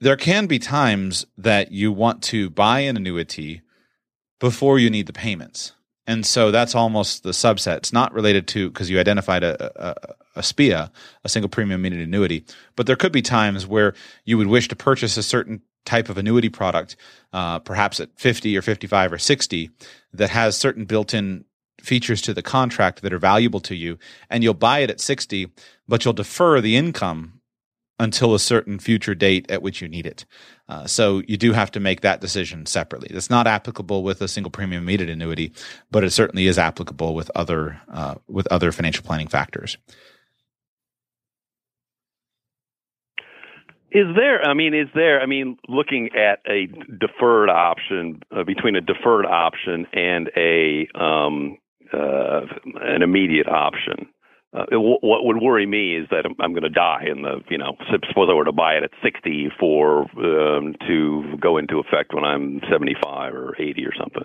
[0.00, 3.62] There can be times that you want to buy an annuity
[4.38, 5.72] before you need the payments.
[6.06, 7.78] And so that's almost the subset.
[7.78, 10.90] It's not related to because you identified a, a, a SPIA,
[11.24, 12.44] a single premium immediate annuity,
[12.76, 16.18] but there could be times where you would wish to purchase a certain type of
[16.18, 16.96] annuity product,
[17.32, 19.70] uh, perhaps at 50 or 55 or 60,
[20.12, 21.44] that has certain built in
[21.84, 23.98] features to the contract that are valuable to you
[24.30, 25.48] and you'll buy it at 60
[25.86, 27.40] but you'll defer the income
[27.98, 30.24] until a certain future date at which you need it
[30.68, 34.28] uh, so you do have to make that decision separately that's not applicable with a
[34.28, 35.52] single premium immediate annuity
[35.90, 39.78] but it certainly is applicable with other uh, with other financial planning factors
[43.94, 44.42] Is there?
[44.44, 45.20] I mean, is there?
[45.20, 46.66] I mean, looking at a
[46.98, 51.58] deferred option uh, between a deferred option and a um,
[51.94, 52.46] uh,
[52.82, 54.08] an immediate option.
[54.52, 57.58] Uh, what would worry me is that I'm, I'm going to die in the, you
[57.58, 62.14] know, suppose I were to buy it at 60 for um, to go into effect
[62.14, 64.22] when I'm 75 or 80 or something.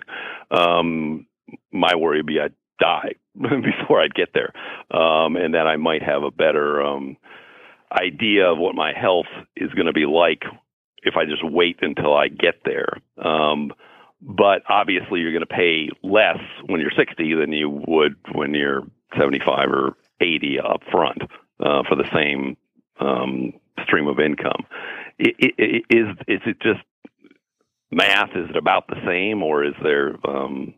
[0.52, 1.26] Um,
[1.72, 4.52] my worry would be I'd die before I'd get there,
[4.96, 7.16] um, and that I might have a better um,
[7.92, 10.42] idea of what my health is going to be like
[11.02, 12.98] if I just wait until I get there.
[13.18, 13.72] Um,
[14.22, 18.82] but obviously you're going to pay less when you're 60 than you would when you're
[19.18, 21.22] 75 or 80 up front
[21.60, 22.56] uh, for the same
[23.00, 23.52] um,
[23.82, 24.66] stream of income.
[25.18, 25.34] Is
[26.28, 26.80] is it just
[27.90, 28.30] math?
[28.34, 30.72] Is it about the same, or is there um,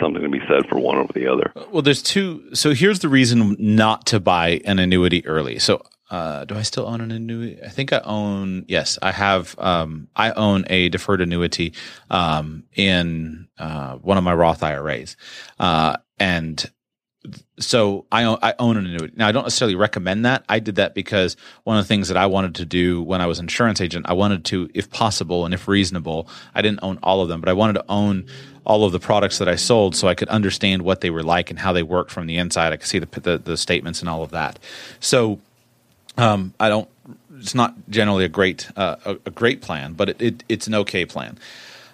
[0.00, 1.52] something to be said for one over the other?
[1.70, 2.54] Well, there's two.
[2.54, 5.58] So here's the reason not to buy an annuity early.
[5.58, 7.62] So uh, do I still own an annuity?
[7.62, 8.64] I think I own.
[8.68, 9.54] Yes, I have.
[9.58, 11.72] Um, I own a deferred annuity
[12.10, 15.16] um, in uh, one of my Roth IRAs,
[15.58, 16.70] uh, and
[17.58, 19.14] so I own, I own an annuity.
[19.16, 20.44] Now I don't necessarily recommend that.
[20.48, 23.26] I did that because one of the things that I wanted to do when I
[23.26, 27.22] was insurance agent, I wanted to, if possible and if reasonable, I didn't own all
[27.22, 28.26] of them, but I wanted to own
[28.64, 31.50] all of the products that I sold so I could understand what they were like
[31.50, 32.72] and how they worked from the inside.
[32.72, 34.58] I could see the, the, the statements and all of that.
[35.00, 35.40] So
[36.16, 36.88] um, I don't.
[37.38, 40.74] It's not generally a great uh, a, a, great plan, but it, it, it's an
[40.74, 41.38] okay plan.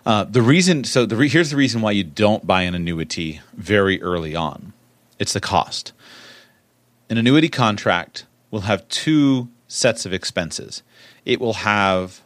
[0.04, 3.40] Uh, the reason so the re, here's the reason why you don't buy an annuity
[3.54, 4.72] very early on.
[5.18, 5.92] It's the cost.
[7.08, 10.82] an annuity contract will have two sets of expenses.
[11.24, 12.20] It will have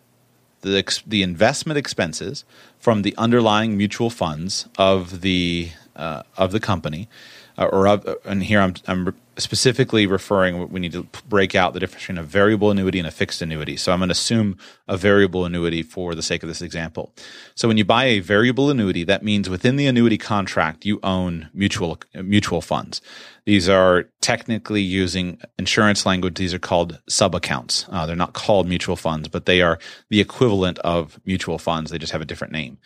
[0.61, 2.45] the the investment expenses
[2.79, 7.09] from the underlying mutual funds of the uh, of the company,
[7.57, 10.71] uh, or of, and here I'm I'm specifically referring.
[10.71, 13.77] We need to break out the difference between a variable annuity and a fixed annuity.
[13.77, 17.13] So I'm going to assume a variable annuity for the sake of this example.
[17.55, 21.51] So when you buy a variable annuity, that means within the annuity contract you own
[21.53, 23.01] mutual mutual funds.
[23.45, 26.37] These are technically using insurance language.
[26.37, 27.87] These are called sub accounts.
[27.91, 29.79] Uh, they're not called mutual funds, but they are
[30.09, 31.91] the equivalent of mutual funds.
[31.91, 32.79] They just have a different name.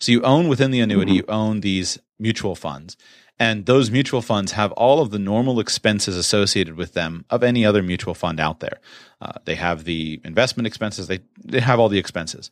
[0.00, 1.30] So you own within the annuity, mm-hmm.
[1.30, 2.96] you own these mutual funds.
[3.38, 7.66] And those mutual funds have all of the normal expenses associated with them of any
[7.66, 8.78] other mutual fund out there.
[9.20, 12.50] Uh, they have the investment expenses, they, they have all the expenses.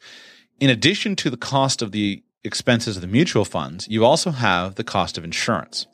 [0.59, 4.75] In addition to the cost of the expenses of the mutual funds, you also have
[4.75, 5.87] the cost of insurance.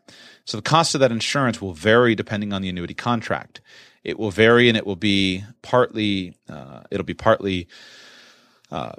[0.46, 3.60] So the cost of that insurance will vary depending on the annuity contract.
[4.04, 7.66] It will vary, and it will be partly uh, it'll be partly
[8.70, 8.92] uh,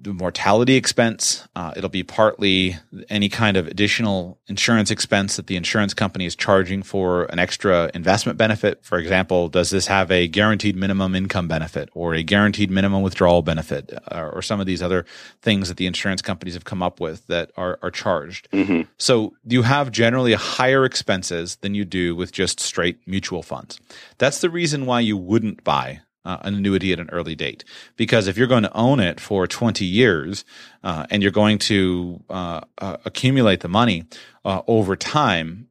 [0.00, 1.46] the mortality expense.
[1.54, 2.76] Uh, it'll be partly
[3.08, 7.90] any kind of additional insurance expense that the insurance company is charging for an extra
[7.94, 8.84] investment benefit.
[8.84, 13.42] For example, does this have a guaranteed minimum income benefit or a guaranteed minimum withdrawal
[13.42, 15.04] benefit uh, or some of these other
[15.42, 18.48] things that the insurance companies have come up with that are, are charged?
[18.52, 18.82] Mm-hmm.
[18.96, 23.80] So you have generally higher expenses than you do with just straight mutual funds.
[24.18, 27.64] That's the reason why you wouldn't buy uh, an annuity at an early date.
[27.96, 30.44] Because if you're going to own it for 20 years
[30.84, 34.04] uh, and you're going to uh, uh accumulate the money
[34.44, 35.68] uh, over time,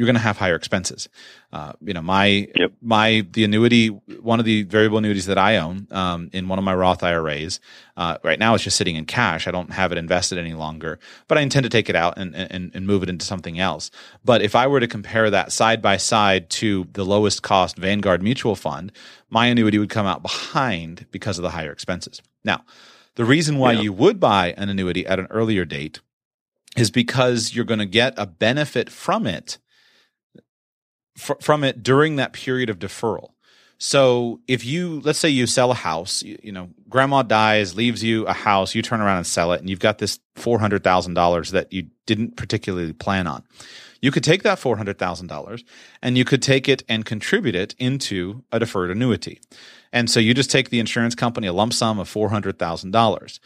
[0.00, 1.10] you're going to have higher expenses.
[1.52, 2.72] Uh, you know, my yep.
[2.80, 6.64] my the annuity, one of the variable annuities that I own um, in one of
[6.64, 7.60] my Roth IRAs,
[7.98, 9.46] uh, right now it's just sitting in cash.
[9.46, 12.34] I don't have it invested any longer, but I intend to take it out and,
[12.34, 13.90] and and move it into something else.
[14.24, 18.22] But if I were to compare that side by side to the lowest cost Vanguard
[18.22, 18.92] mutual fund,
[19.30, 22.20] my annuity would come out behind because of the higher expenses.
[22.44, 22.64] Now,
[23.14, 23.80] the reason why yeah.
[23.82, 26.00] you would buy an annuity at an earlier date
[26.76, 29.58] is because you're going to get a benefit from it
[31.16, 33.30] fr- from it during that period of deferral.
[33.78, 38.04] So if you let's say you sell a house, you, you, know, grandma dies, leaves
[38.04, 40.84] you a house, you turn around and sell it, and you've got this four hundred
[40.84, 43.42] thousand dollars that you didn't particularly plan on.
[44.00, 45.64] You could take that four hundred thousand dollars
[46.02, 49.40] and you could take it and contribute it into a deferred annuity.
[49.92, 52.92] And so you just take the insurance company a lump sum of four hundred thousand
[52.92, 53.40] dollars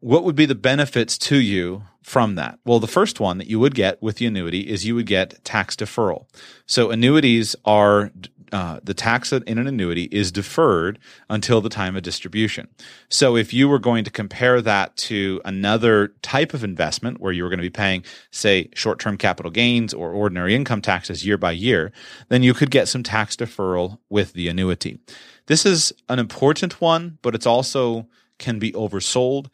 [0.00, 2.58] what would be the benefits to you from that?
[2.64, 5.44] Well, the first one that you would get with the annuity is you would get
[5.44, 6.26] tax deferral.
[6.66, 8.10] So annuities are
[8.52, 12.68] uh, the tax in an annuity is deferred until the time of distribution.
[13.08, 17.42] So if you were going to compare that to another type of investment where you
[17.42, 21.52] were going to be paying, say, short-term capital gains or ordinary income taxes year by
[21.52, 21.92] year,
[22.28, 24.98] then you could get some tax deferral with the annuity.
[25.46, 28.06] This is an important one, but it's also
[28.38, 29.48] can be oversold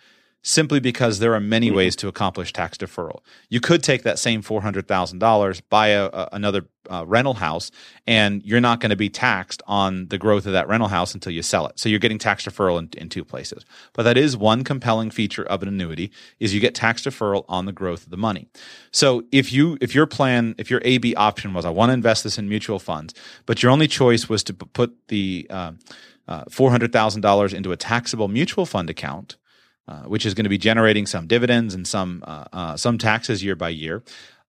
[0.46, 1.76] simply because there are many mm-hmm.
[1.76, 3.18] ways to accomplish tax deferral.
[3.48, 7.72] You could take that same $400,000, buy a, a, another uh, rental house,
[8.06, 11.32] and you're not going to be taxed on the growth of that rental house until
[11.32, 11.80] you sell it.
[11.80, 13.64] So you're getting tax deferral in, in two places.
[13.92, 17.66] But that is one compelling feature of an annuity is you get tax deferral on
[17.66, 18.46] the growth of the money.
[18.92, 22.22] So if you if your plan if your AB option was I want to invest
[22.22, 23.14] this in mutual funds,
[23.46, 25.72] but your only choice was to put the uh,
[26.28, 29.36] uh, $400,000 into a taxable mutual fund account,
[29.88, 33.44] uh, which is going to be generating some dividends and some uh, uh, some taxes
[33.44, 34.02] year by year,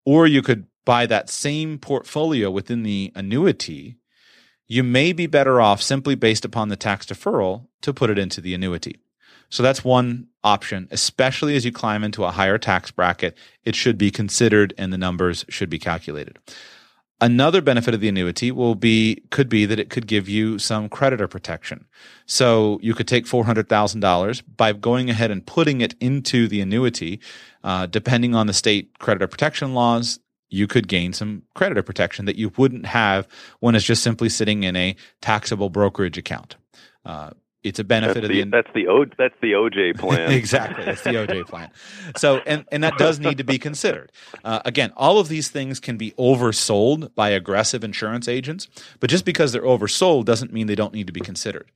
[0.06, 3.98] or you could buy that same portfolio within the annuity.
[4.68, 8.42] You may be better off simply based upon the tax deferral to put it into
[8.42, 9.00] the annuity.
[9.50, 13.38] So that's one option, especially as you climb into a higher tax bracket.
[13.64, 16.38] It should be considered and the numbers should be calculated.
[17.20, 20.88] Another benefit of the annuity will be could be that it could give you some
[20.88, 21.88] creditor protection.
[22.28, 26.48] So you could take four hundred thousand dollars by going ahead and putting it into
[26.48, 27.20] the annuity.
[27.64, 32.36] Uh, depending on the state creditor protection laws, you could gain some creditor protection that
[32.36, 33.28] you wouldn't have
[33.60, 36.56] when it's just simply sitting in a taxable brokerage account.
[37.04, 37.32] Uh,
[37.64, 40.32] it's a benefit that's of the, the that's the o, that's the OJ plan.
[40.32, 41.70] exactly, that's the OJ plan.
[42.16, 44.12] So, and and that does need to be considered.
[44.44, 48.68] Uh, again, all of these things can be oversold by aggressive insurance agents,
[49.00, 51.68] but just because they're oversold doesn't mean they don't need to be considered.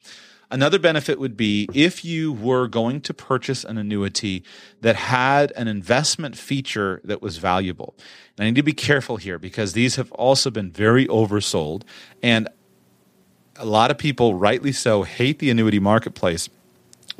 [0.51, 4.43] Another benefit would be if you were going to purchase an annuity
[4.81, 7.95] that had an investment feature that was valuable.
[8.37, 11.83] And I need to be careful here because these have also been very oversold.
[12.21, 12.49] And
[13.61, 16.49] a lot of people, rightly so, hate the annuity marketplace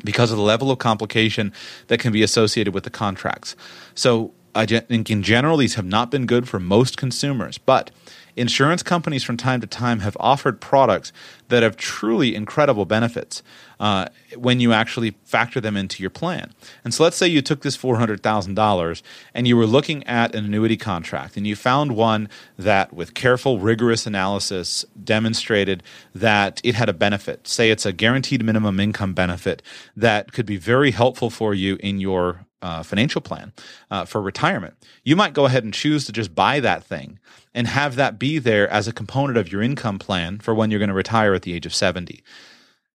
[0.04, 1.52] because of the level of complication
[1.86, 3.54] that can be associated with the contracts.
[3.94, 7.58] So I think in general, these have not been good for most consumers.
[7.58, 7.90] But
[8.36, 11.12] insurance companies from time to time have offered products
[11.48, 13.42] that have truly incredible benefits
[13.78, 16.52] uh, when you actually factor them into your plan.
[16.84, 19.02] And so let's say you took this $400,000
[19.34, 23.58] and you were looking at an annuity contract and you found one that, with careful,
[23.58, 25.82] rigorous analysis, demonstrated
[26.14, 27.46] that it had a benefit.
[27.48, 29.62] Say it's a guaranteed minimum income benefit
[29.96, 33.52] that could be very helpful for you in your uh, financial plan
[33.90, 34.74] uh, for retirement.
[35.02, 37.18] You might go ahead and choose to just buy that thing
[37.54, 40.78] and have that be there as a component of your income plan for when you're
[40.78, 42.22] going to retire at the age of 70.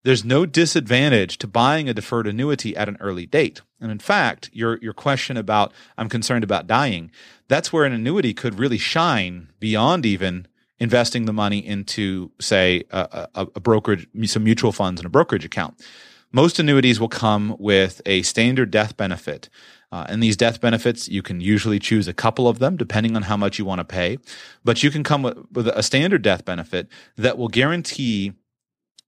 [0.03, 3.61] There's no disadvantage to buying a deferred annuity at an early date.
[3.81, 7.11] And in fact, your, your question about I'm concerned about dying,
[7.47, 10.47] that's where an annuity could really shine beyond even
[10.79, 15.45] investing the money into, say, a, a, a brokerage, some mutual funds and a brokerage
[15.45, 15.83] account.
[16.31, 19.49] Most annuities will come with a standard death benefit.
[19.91, 23.23] Uh, and these death benefits, you can usually choose a couple of them depending on
[23.23, 24.17] how much you want to pay.
[24.63, 28.33] But you can come with, with a standard death benefit that will guarantee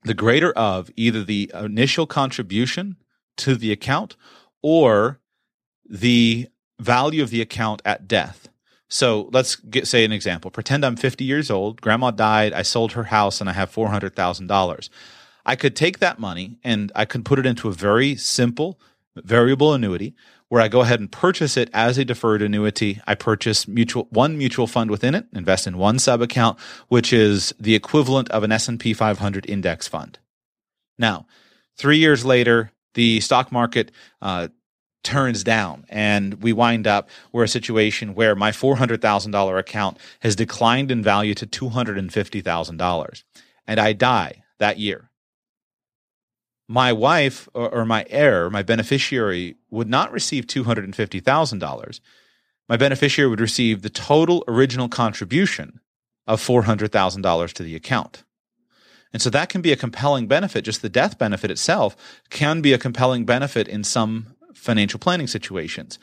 [0.04, 2.96] the greater of either the initial contribution
[3.38, 4.16] to the account
[4.62, 5.20] or
[5.90, 6.48] the
[6.80, 8.48] value of the account at death.
[8.88, 10.50] So let's get, say an example.
[10.50, 14.90] Pretend I'm 50 years old, grandma died, I sold her house, and I have $400,000.
[15.46, 18.80] I could take that money and I could put it into a very simple
[19.16, 20.16] variable annuity
[20.50, 23.02] where I go ahead and purchase it as a deferred annuity.
[23.08, 27.54] I purchase mutual one mutual fund within it, invest in one sub account, which is
[27.60, 30.20] the equivalent of an S&P 500 index fund.
[30.98, 31.28] Now,
[31.78, 34.50] 3 years later, the stock market uh,
[35.04, 40.92] turns down and we wind up we're a situation where my $400,000 account has declined
[40.92, 43.24] in value to $250,000
[43.66, 45.09] and I die that year
[46.70, 52.00] my wife or, or, my heir, my beneficiary, would not receive $250,000.
[52.70, 55.80] My beneficiary would receive the total original contribution
[56.28, 58.24] of $400,000 to the account.
[59.12, 60.64] And so that can be a compelling benefit.
[60.64, 61.96] Just the death benefit itself
[62.30, 65.98] can be a compelling benefit in some financial planning situations.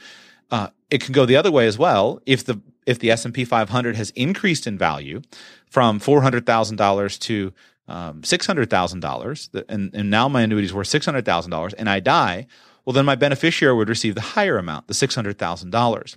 [0.50, 2.20] Uh, it can go the other way as well.
[2.26, 5.22] If the if the S and P 500 has increased in value
[5.70, 7.52] from four hundred thousand dollars to
[7.88, 12.46] um, $600,000 and, and now my annuity is worth $600,000 and I die,
[12.84, 16.16] well, then my beneficiary would receive the higher amount, the $600,000.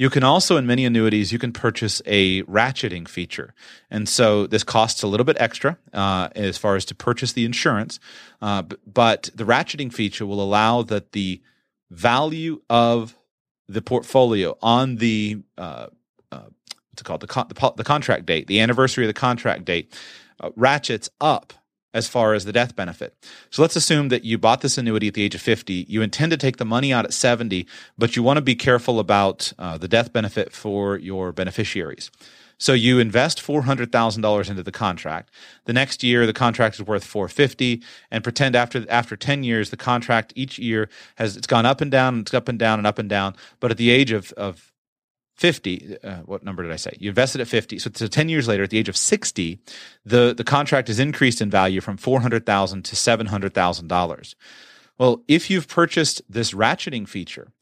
[0.00, 3.52] You can also, in many annuities, you can purchase a ratcheting feature.
[3.90, 7.44] And so this costs a little bit extra uh, as far as to purchase the
[7.44, 8.00] insurance.
[8.40, 11.42] Uh, but the ratcheting feature will allow that the
[11.90, 13.14] value of
[13.68, 15.88] the portfolio on the uh,
[16.32, 19.66] uh what's it called the, con- the, the contract date, the anniversary of the contract
[19.66, 19.94] date,
[20.40, 21.52] uh, ratchets up
[21.92, 23.14] as far as the death benefit.
[23.50, 25.86] So let's assume that you bought this annuity at the age of 50.
[25.88, 27.66] You intend to take the money out at 70,
[27.98, 32.10] but you want to be careful about uh, the death benefit for your beneficiaries.
[32.58, 35.30] So you invest $400,000 into the contract.
[35.64, 39.78] The next year, the contract is worth 450 and pretend after, after 10 years, the
[39.78, 42.86] contract each year has, it's gone up and down, and it's up and down and
[42.86, 43.34] up and down.
[43.60, 44.70] But at the age of, of
[45.40, 46.94] 50 uh, what number did i say?
[46.98, 49.58] You invested at 50 so, so 10 years later at the age of 60
[50.04, 54.34] the, the contract is increased in value from 400000 to $700000
[54.98, 57.52] well if you've purchased this ratcheting feature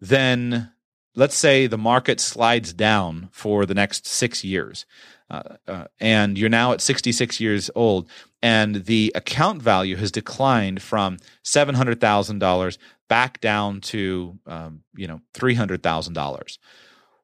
[0.00, 0.72] then
[1.14, 4.84] let's say the market slides down for the next six years
[5.30, 8.08] uh, uh, and you're now at 66 years old
[8.42, 16.58] and the account value has declined from $700000 back down to um, you know $300000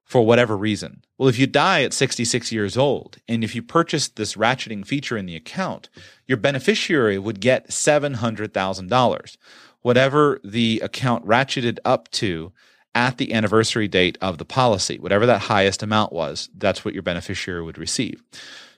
[0.04, 1.02] for whatever reason.
[1.16, 5.16] Well, if you die at 66 years old and if you purchased this ratcheting feature
[5.16, 5.88] in the account,
[6.26, 9.36] your beneficiary would get $700,000,
[9.80, 12.52] whatever the account ratcheted up to
[12.94, 17.02] at the anniversary date of the policy, whatever that highest amount was, that's what your
[17.02, 18.22] beneficiary would receive.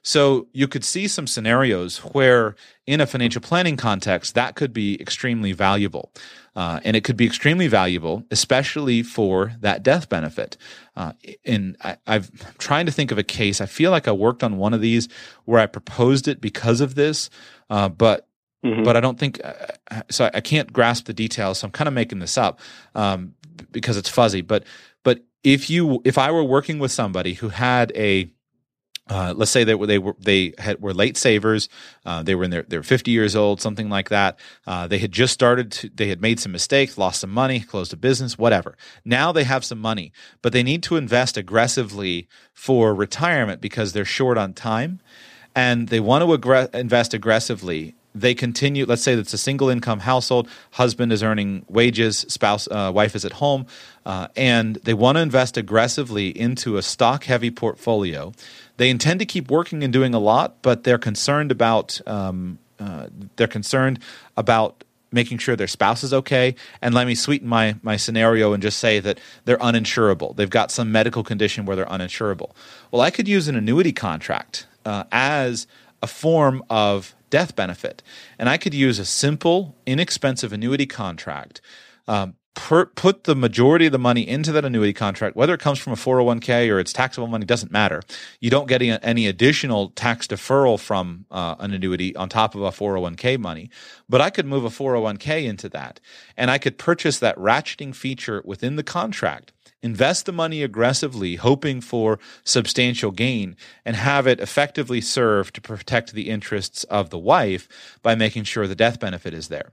[0.06, 2.54] So you could see some scenarios where,
[2.86, 6.12] in a financial planning context, that could be extremely valuable.
[6.54, 10.56] Uh, and it could be extremely valuable, especially for that death benefit.
[10.94, 11.12] Uh,
[11.44, 12.22] and I, I'm
[12.58, 13.60] trying to think of a case.
[13.60, 15.08] I feel like I worked on one of these
[15.44, 17.28] where I proposed it because of this,
[17.68, 18.28] uh, but
[18.64, 18.84] mm-hmm.
[18.84, 20.30] but I don't think uh, so.
[20.32, 21.58] I can't grasp the details.
[21.58, 22.60] So I'm kind of making this up
[22.94, 23.34] um,
[23.72, 24.40] because it's fuzzy.
[24.40, 24.62] But
[25.02, 28.30] but if you if I were working with somebody who had a
[29.08, 31.68] uh, let's say that they were they had were late savers.
[32.04, 34.38] Uh, they were in their they're 50 years old, something like that.
[34.66, 35.72] Uh, they had just started.
[35.72, 38.76] To, they had made some mistakes, lost some money, closed a business, whatever.
[39.04, 44.04] Now they have some money, but they need to invest aggressively for retirement because they're
[44.04, 45.00] short on time,
[45.54, 48.86] and they want to invest aggressively they continue.
[48.86, 50.48] Let's say it's a single income household.
[50.72, 53.66] Husband is earning wages, spouse, uh, wife is at home,
[54.06, 58.32] uh, and they want to invest aggressively into a stock heavy portfolio.
[58.76, 63.08] They intend to keep working and doing a lot, but they're concerned about um, uh,
[63.36, 63.98] they're concerned
[64.36, 66.54] about making sure their spouse is okay.
[66.82, 70.36] And let me sweeten my my scenario and just say that they're uninsurable.
[70.36, 72.50] They've got some medical condition where they're uninsurable.
[72.90, 75.66] Well, I could use an annuity contract uh, as
[76.02, 78.02] a form of death benefit.
[78.38, 81.60] And I could use a simple, inexpensive annuity contract,
[82.06, 85.78] um, per, put the majority of the money into that annuity contract, whether it comes
[85.78, 88.02] from a 401k or it's taxable money, doesn't matter.
[88.40, 92.62] You don't get any, any additional tax deferral from uh, an annuity on top of
[92.62, 93.70] a 401k money.
[94.08, 96.00] But I could move a 401k into that
[96.36, 99.52] and I could purchase that ratcheting feature within the contract
[99.82, 103.54] invest the money aggressively, hoping for substantial gain,
[103.84, 107.68] and have it effectively serve to protect the interests of the wife
[108.02, 109.72] by making sure the death benefit is there.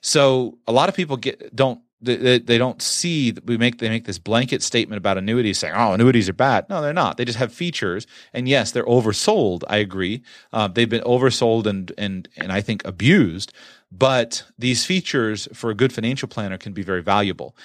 [0.00, 4.04] So a lot of people get don't they, they don't see we make they make
[4.04, 6.68] this blanket statement about annuities saying oh annuities are bad.
[6.68, 7.16] No they're not.
[7.16, 8.06] They just have features.
[8.32, 9.64] And yes they're oversold.
[9.68, 10.22] I agree.
[10.52, 13.52] Uh, they've been oversold and and and i think abused.
[13.92, 17.56] But these features for a good financial planner can be very valuable.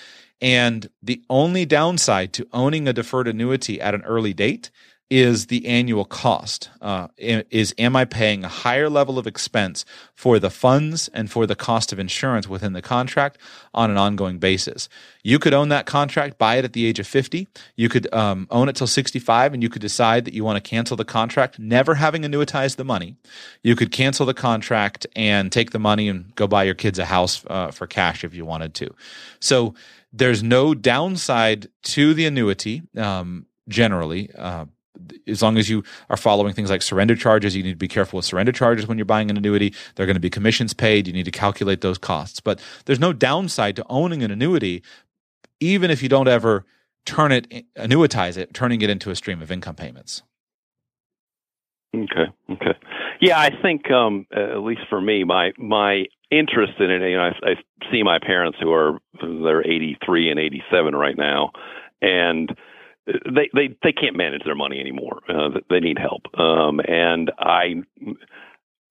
[0.41, 4.69] And the only downside to owning a deferred annuity at an early date
[5.09, 6.69] is the annual cost.
[6.81, 9.85] Uh, is am I paying a higher level of expense
[10.15, 13.37] for the funds and for the cost of insurance within the contract
[13.73, 14.89] on an ongoing basis?
[15.23, 17.47] You could own that contract, buy it at the age of 50.
[17.75, 20.69] You could um, own it till 65, and you could decide that you want to
[20.69, 23.15] cancel the contract, never having annuitized the money.
[23.61, 27.05] You could cancel the contract and take the money and go buy your kids a
[27.05, 28.89] house uh, for cash if you wanted to.
[29.39, 29.75] So
[30.11, 34.31] there's no downside to the annuity um, generally.
[34.35, 34.65] Uh,
[35.27, 38.17] as long as you are following things like surrender charges, you need to be careful
[38.17, 39.73] with surrender charges when you're buying an annuity.
[39.95, 41.07] There are going to be commissions paid.
[41.07, 42.39] You need to calculate those costs.
[42.39, 44.83] But there's no downside to owning an annuity,
[45.59, 46.65] even if you don't ever
[47.05, 50.23] turn it, annuitize it, turning it into a stream of income payments.
[51.95, 52.31] Okay.
[52.49, 52.77] Okay.
[53.21, 57.01] Yeah, I think um, at least for me, my my interest in it.
[57.09, 57.55] You know, I, I
[57.91, 61.51] see my parents who are they're 83 and 87 right now,
[62.01, 62.55] and
[63.05, 65.21] they they they can't manage their money anymore.
[65.29, 67.75] Uh, they need help, um, and I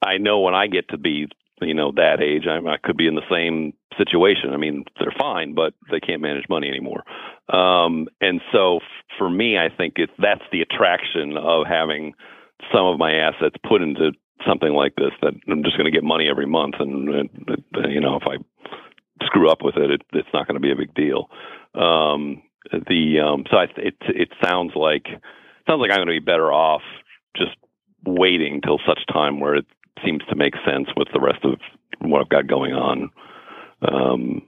[0.05, 1.29] I know when I get to be
[1.61, 4.51] you know that age, I, I could be in the same situation.
[4.53, 7.05] I mean, they're fine, but they can't manage money anymore.
[7.49, 8.81] Um, and so
[9.19, 12.15] for me, I think it's that's the attraction of having
[12.73, 14.13] some of my assets put into
[14.47, 18.01] something like this that I'm just going to get money every month, and, and you
[18.01, 18.37] know if I
[19.27, 21.29] screw up with it, it it's not going to be a big deal.
[21.75, 22.43] Um,
[22.73, 25.07] the um, so I, it it sounds like
[25.69, 26.83] sounds like I'm going to be better off
[27.37, 27.57] just
[28.05, 29.67] waiting till such time where it
[30.05, 31.59] seems to make sense with the rest of
[32.01, 33.11] what I've got going on.
[33.83, 34.43] Um,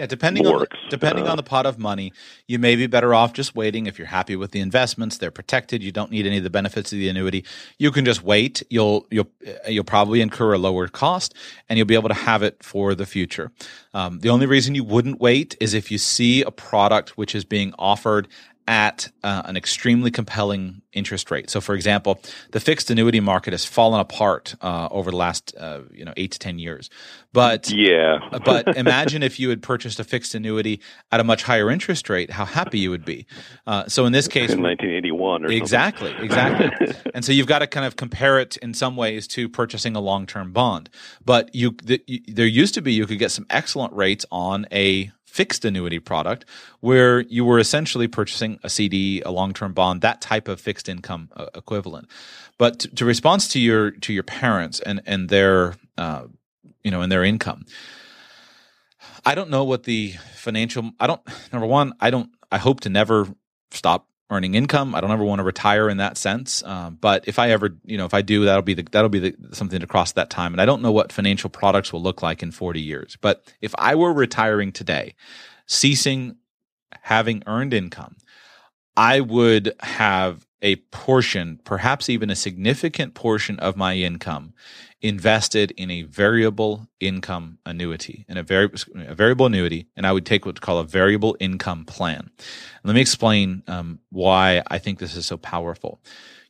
[0.00, 0.78] yeah, depending works.
[0.78, 2.14] on the, depending uh, on the pot of money,
[2.46, 3.86] you may be better off just waiting.
[3.86, 5.82] If you're happy with the investments, they're protected.
[5.82, 7.44] You don't need any of the benefits of the annuity.
[7.78, 8.62] You can just wait.
[8.70, 9.30] You'll you'll
[9.68, 11.34] you'll probably incur a lower cost,
[11.68, 13.52] and you'll be able to have it for the future.
[13.92, 17.44] Um, the only reason you wouldn't wait is if you see a product which is
[17.44, 18.26] being offered
[18.66, 21.50] at uh, an extremely compelling interest rate.
[21.50, 22.20] So, for example,
[22.52, 26.32] the fixed annuity market has fallen apart uh, over the last uh, you know eight
[26.32, 26.90] to ten years.
[27.32, 30.80] But yeah, but imagine if you had purchased a fixed annuity
[31.12, 33.26] at a much higher interest rate, how happy you would be.
[33.66, 36.24] Uh, so, in this case, in 1981 or exactly, something.
[36.24, 36.94] exactly.
[37.14, 40.00] and so you've got to kind of compare it in some ways to purchasing a
[40.00, 40.90] long term bond.
[41.24, 44.66] But you, the, you, there used to be you could get some excellent rates on
[44.72, 46.44] a fixed annuity product
[46.80, 51.30] where you were essentially purchasing a CD, a long-term bond, that type of fixed income
[51.36, 52.08] uh, equivalent.
[52.58, 56.24] But to, to response to your to your parents and and their uh,
[56.82, 57.64] you know and their income,
[59.24, 60.90] I don't know what the financial.
[60.98, 61.22] I don't.
[61.52, 62.30] Number one, I don't.
[62.50, 63.28] I hope to never
[63.70, 64.94] stop earning income.
[64.94, 66.62] I don't ever want to retire in that sense.
[66.62, 69.18] Um, but if I ever, you know, if I do, that'll be the, that'll be
[69.18, 70.54] the, something to cross that time.
[70.54, 73.16] And I don't know what financial products will look like in 40 years.
[73.20, 75.14] But if I were retiring today,
[75.66, 76.36] ceasing
[77.02, 78.16] having earned income,
[78.96, 84.52] I would have a portion, perhaps even a significant portion of my income
[85.02, 90.26] invested in a variable income annuity, in a, vari- a variable annuity, and I would
[90.26, 92.30] take what's called a variable income plan.
[92.84, 96.00] Let me explain um, why I think this is so powerful.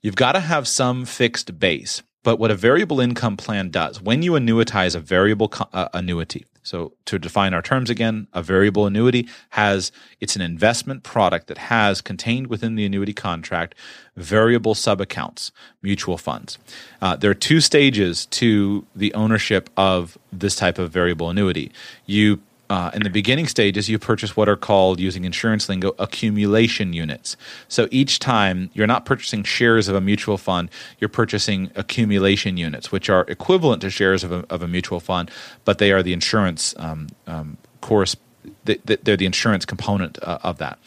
[0.03, 2.03] You've got to have some fixed base.
[2.23, 6.45] But what a variable income plan does, when you annuitize a variable co- uh, annuity,
[6.63, 11.59] So to define our terms again, a variable annuity has it's an investment product that
[11.59, 13.75] has contained within the annuity contract
[14.17, 15.53] variable sub accounts,
[15.83, 16.59] mutual funds.
[17.01, 21.73] Uh, there are two stages to the ownership of this type of variable annuity.
[22.05, 22.41] You
[22.71, 27.37] uh, in the beginning stages, you purchase what are called, using insurance lingo, accumulation units.
[27.67, 32.93] So each time you're not purchasing shares of a mutual fund, you're purchasing accumulation units,
[32.93, 35.33] which are equivalent to shares of a, of a mutual fund,
[35.65, 38.17] but they are the insurance um, um, course.
[38.65, 40.79] They're the insurance component uh, of that.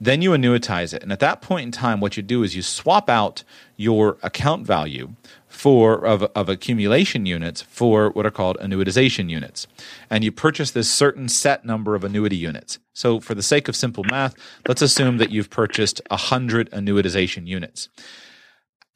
[0.00, 1.02] Then you annuitize it.
[1.02, 3.42] And at that point in time, what you do is you swap out
[3.76, 5.10] your account value
[5.54, 9.66] for of, of accumulation units for what are called annuitization units.
[10.10, 12.80] And you purchase this certain set number of annuity units.
[12.92, 14.34] So for the sake of simple math,
[14.66, 17.88] let's assume that you've purchased 100 annuitization units.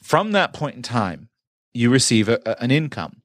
[0.03, 1.29] From that point in time,
[1.73, 3.23] you receive a, a, an income.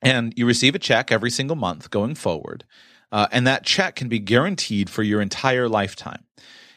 [0.00, 2.64] And you receive a check every single month going forward.
[3.12, 6.24] Uh, and that check can be guaranteed for your entire lifetime.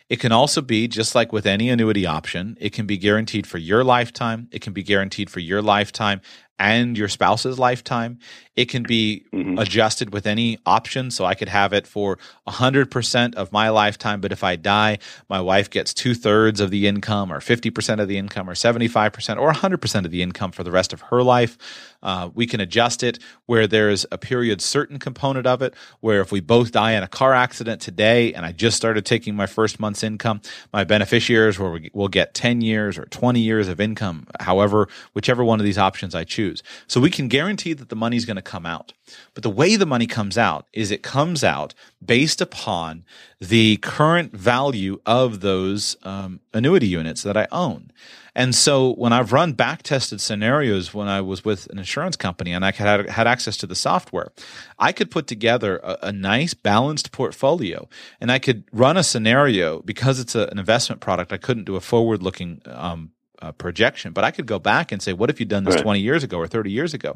[0.10, 3.58] It can also be just like with any annuity option, it can be guaranteed for
[3.58, 4.48] your lifetime.
[4.52, 6.22] It can be guaranteed for your lifetime
[6.58, 8.20] and your spouse's lifetime.
[8.58, 9.58] It can be mm-hmm.
[9.60, 11.12] adjusted with any option.
[11.12, 14.98] So I could have it for 100% of my lifetime, but if I die,
[15.30, 19.40] my wife gets two thirds of the income, or 50% of the income, or 75%,
[19.40, 21.58] or 100% of the income for the rest of her life.
[22.02, 26.32] Uh, we can adjust it where there's a period certain component of it, where if
[26.32, 29.80] we both die in a car accident today and I just started taking my first
[29.80, 30.42] month's income,
[30.74, 35.60] my beneficiaries will, will get 10 years or 20 years of income, however, whichever one
[35.60, 36.64] of these options I choose.
[36.88, 38.94] So we can guarantee that the money's going to come out.
[39.34, 43.06] But the way the money comes out is it comes out based upon
[43.40, 47.92] the current value of those um, annuity units that I own.
[48.38, 52.54] And so when I've run back tested scenarios when I was with an insurance company
[52.54, 54.32] and I had, had access to the software,
[54.78, 57.90] I could put together a, a nice balanced portfolio
[58.22, 61.34] and I could run a scenario because it's a, an investment product.
[61.34, 63.12] I couldn't do a forward looking um,
[63.42, 65.84] uh, projection, but I could go back and say, what if you'd done this right.
[65.84, 67.16] 20 years ago or 30 years ago?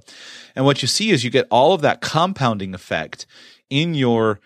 [0.55, 3.25] And what you see is you get all of that compounding effect
[3.69, 4.39] in your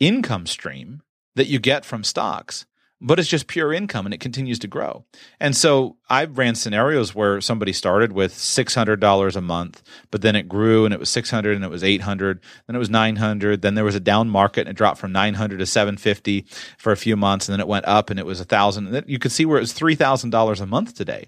[0.00, 1.02] income stream
[1.36, 2.66] that you get from stocks
[3.04, 5.04] but it's just pure income and it continues to grow.
[5.38, 10.48] And so I ran scenarios where somebody started with $600 a month, but then it
[10.48, 13.84] grew and it was 600 and it was 800, then it was 900, then there
[13.84, 16.46] was a down market and it dropped from 900 to 750
[16.78, 19.04] for a few months and then it went up and it was 1000.
[19.06, 21.26] You could see where it was $3,000 a month today.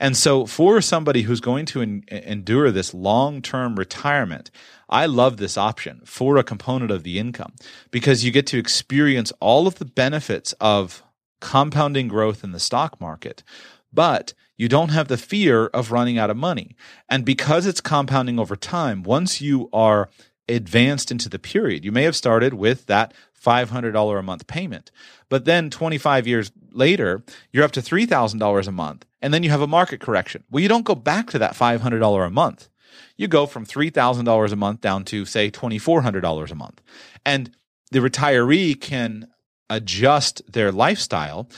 [0.00, 4.50] And so for somebody who's going to en- endure this long-term retirement,
[4.88, 7.52] I love this option for a component of the income
[7.92, 11.04] because you get to experience all of the benefits of
[11.42, 13.42] compounding growth in the stock market,
[13.92, 16.76] but you don't have the fear of running out of money.
[17.08, 20.08] And because it's compounding over time, once you are
[20.48, 23.12] advanced into the period, you may have started with that
[23.44, 24.92] $500 a month payment.
[25.28, 29.04] But then 25 years later, you're up to $3,000 a month.
[29.20, 30.44] And then you have a market correction.
[30.50, 32.68] Well, you don't go back to that $500 a month.
[33.16, 36.80] You go from $3,000 a month down to, say, $2,400 a month.
[37.26, 37.50] And
[37.90, 39.28] the retiree can
[39.76, 41.48] adjust their lifestyle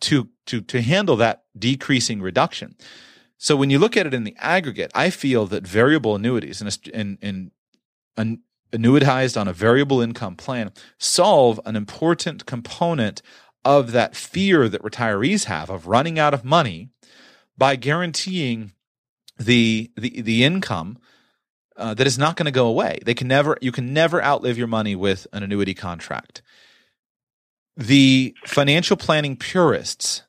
[0.00, 2.76] to, to, to handle that decreasing reduction.
[3.38, 7.18] So when you look at it in the aggregate, I feel that variable annuities and,
[7.22, 7.50] and,
[8.16, 8.38] and
[8.72, 13.22] annuitized on a variable income plan solve an important component
[13.64, 16.88] of that fear that retirees have of running out of money
[17.56, 18.72] by guaranteeing
[19.38, 20.98] the the, the income
[21.76, 22.98] uh, that is not going to go away.
[23.04, 26.42] They can never you can never outlive your money with an annuity contract.
[27.76, 30.22] The financial planning purists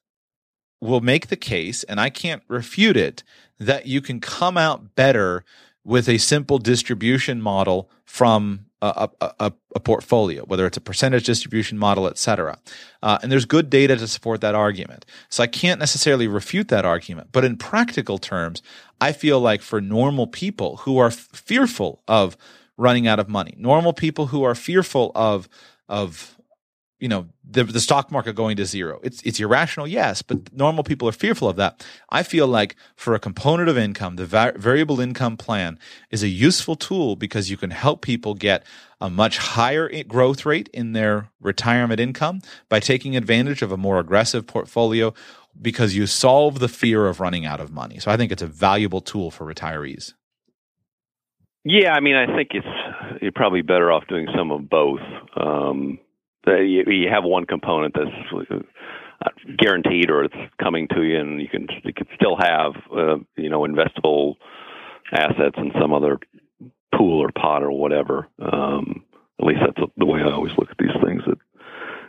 [0.82, 3.24] will make the case, and I can't refute it,
[3.60, 5.44] that you can come out better
[5.86, 11.78] with a simple distribution model from a, a, a, portfolio, whether it's a percentage distribution
[11.78, 12.58] model, et cetera.
[13.02, 15.06] Uh, and there's good data to support that argument.
[15.30, 17.30] So I can't necessarily refute that argument.
[17.32, 18.62] But in practical terms,
[19.00, 22.36] I feel like for normal people who are f- fearful of
[22.78, 25.48] running out of money, normal people who are fearful of,
[25.88, 26.33] of
[27.04, 29.02] you know the the stock market going to zero.
[29.04, 31.86] It's it's irrational, yes, but normal people are fearful of that.
[32.10, 35.78] I feel like for a component of income, the va- variable income plan
[36.12, 38.64] is a useful tool because you can help people get
[39.02, 42.40] a much higher growth rate in their retirement income
[42.70, 45.14] by taking advantage of a more aggressive portfolio
[45.62, 48.00] because you solve the fear of running out of money.
[48.00, 50.14] So I think it's a valuable tool for retirees.
[51.66, 55.02] Yeah, I mean, I think it's you're probably better off doing some of both.
[55.36, 56.00] Um,
[56.48, 61.48] you, you have one component that's uh, guaranteed or it's coming to you, and you
[61.48, 64.36] can you can still have uh, you know investable
[65.12, 66.20] assets in some other
[66.96, 68.28] pool or pot or whatever.
[68.40, 69.04] Um,
[69.40, 71.24] at least that's the way I always look at these things.
[71.28, 71.38] It,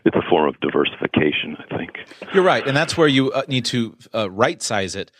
[0.05, 1.93] it's a form of diversification, I think.
[2.35, 5.11] You're right, and that's where you uh, need to uh, right size it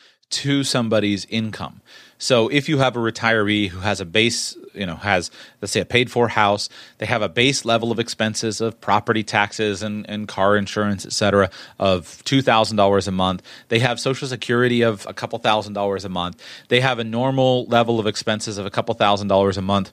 [0.43, 1.81] to somebody's income.
[2.19, 5.31] So if you have a retiree who has a base, you know, has
[5.61, 6.69] let's say a paid for house,
[6.99, 11.13] they have a base level of expenses of property taxes and, and car insurance, et
[11.13, 13.43] cetera, of two thousand dollars a month.
[13.69, 16.43] They have social security of a couple thousand dollars a month.
[16.69, 19.93] They have a normal level of expenses of a couple thousand dollars a month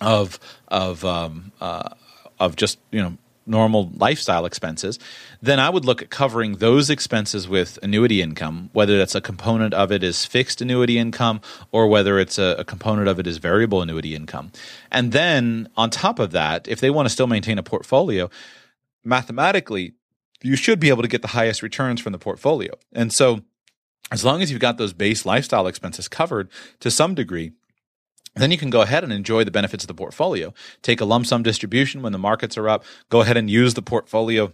[0.00, 1.88] of of um, uh,
[2.38, 3.16] of just you know
[3.46, 4.98] normal lifestyle expenses,
[5.40, 9.74] then I would look at covering those expenses with annuity income, whether that's a component
[9.74, 11.40] of it is fixed annuity income
[11.72, 14.50] or whether it's a, a, component of it is variable annuity income.
[14.90, 18.30] And then on top of that, if they want to still maintain a portfolio,
[19.04, 19.94] mathematically,
[20.42, 22.74] you should be able to get the highest returns from the portfolio.
[22.92, 23.40] And so
[24.10, 26.48] as long as you've got those base lifestyle expenses covered
[26.80, 27.52] to some degree,
[28.42, 30.52] then you can go ahead and enjoy the benefits of the portfolio.
[30.82, 32.84] Take a lump sum distribution when the markets are up.
[33.08, 34.52] Go ahead and use the portfolio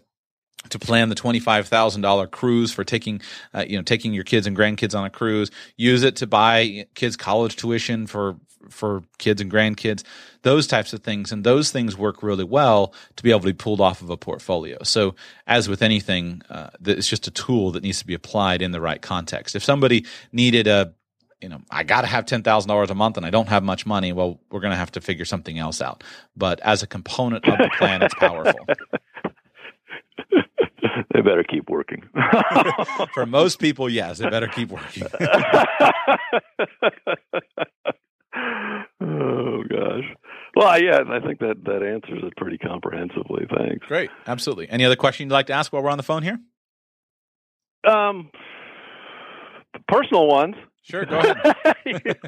[0.68, 3.22] to plan the twenty-five thousand dollar cruise for taking,
[3.54, 5.50] uh, you know, taking your kids and grandkids on a cruise.
[5.76, 8.36] Use it to buy kids college tuition for
[8.68, 10.04] for kids and grandkids.
[10.42, 13.52] Those types of things, and those things work really well to be able to be
[13.54, 14.78] pulled off of a portfolio.
[14.82, 15.14] So,
[15.46, 18.80] as with anything, uh, it's just a tool that needs to be applied in the
[18.80, 19.56] right context.
[19.56, 20.92] If somebody needed a
[21.40, 24.12] you know, I got to have $10,000 a month and I don't have much money.
[24.12, 26.04] Well, we're going to have to figure something else out.
[26.36, 28.66] But as a component of the plan, it's powerful.
[31.14, 32.02] they better keep working.
[33.14, 35.04] For most people, yes, they better keep working.
[39.00, 40.04] oh gosh.
[40.56, 43.46] Well, yeah, and I think that that answers it pretty comprehensively.
[43.56, 43.86] Thanks.
[43.86, 44.68] Great, absolutely.
[44.68, 46.38] Any other question you'd like to ask while we're on the phone here?
[47.88, 48.30] Um,
[49.88, 50.56] personal ones.
[50.90, 51.56] Sure, go ahead.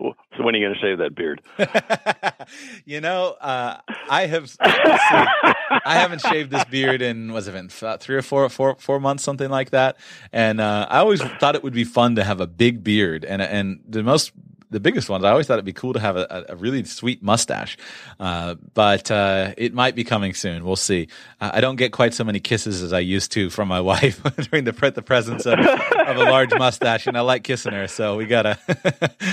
[0.00, 1.40] so when are you going to shave that beard?
[2.84, 3.78] you know, uh,
[4.10, 8.48] I have see, I haven't shaved this beard in was it been three or four,
[8.48, 9.96] four, four months, something like that.
[10.32, 13.40] And uh, I always thought it would be fun to have a big beard, and
[13.40, 14.32] and the most
[14.72, 15.24] the biggest ones.
[15.24, 17.76] I always thought it'd be cool to have a, a really sweet mustache,
[18.18, 20.64] uh, but uh, it might be coming soon.
[20.64, 21.08] We'll see.
[21.40, 24.22] Uh, I don't get quite so many kisses as I used to from my wife
[24.50, 28.16] during the the presence of, of a large mustache, and I like kissing her, so
[28.16, 28.58] we gotta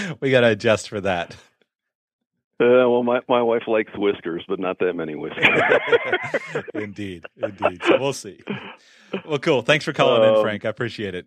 [0.20, 1.36] we gotta adjust for that.
[2.62, 5.48] Uh, well, my, my wife likes whiskers, but not that many whiskers.
[6.74, 7.82] indeed, indeed.
[7.88, 8.38] So we'll see.
[9.26, 9.62] Well, cool.
[9.62, 10.66] Thanks for calling in, uh, Frank.
[10.66, 11.26] I appreciate it.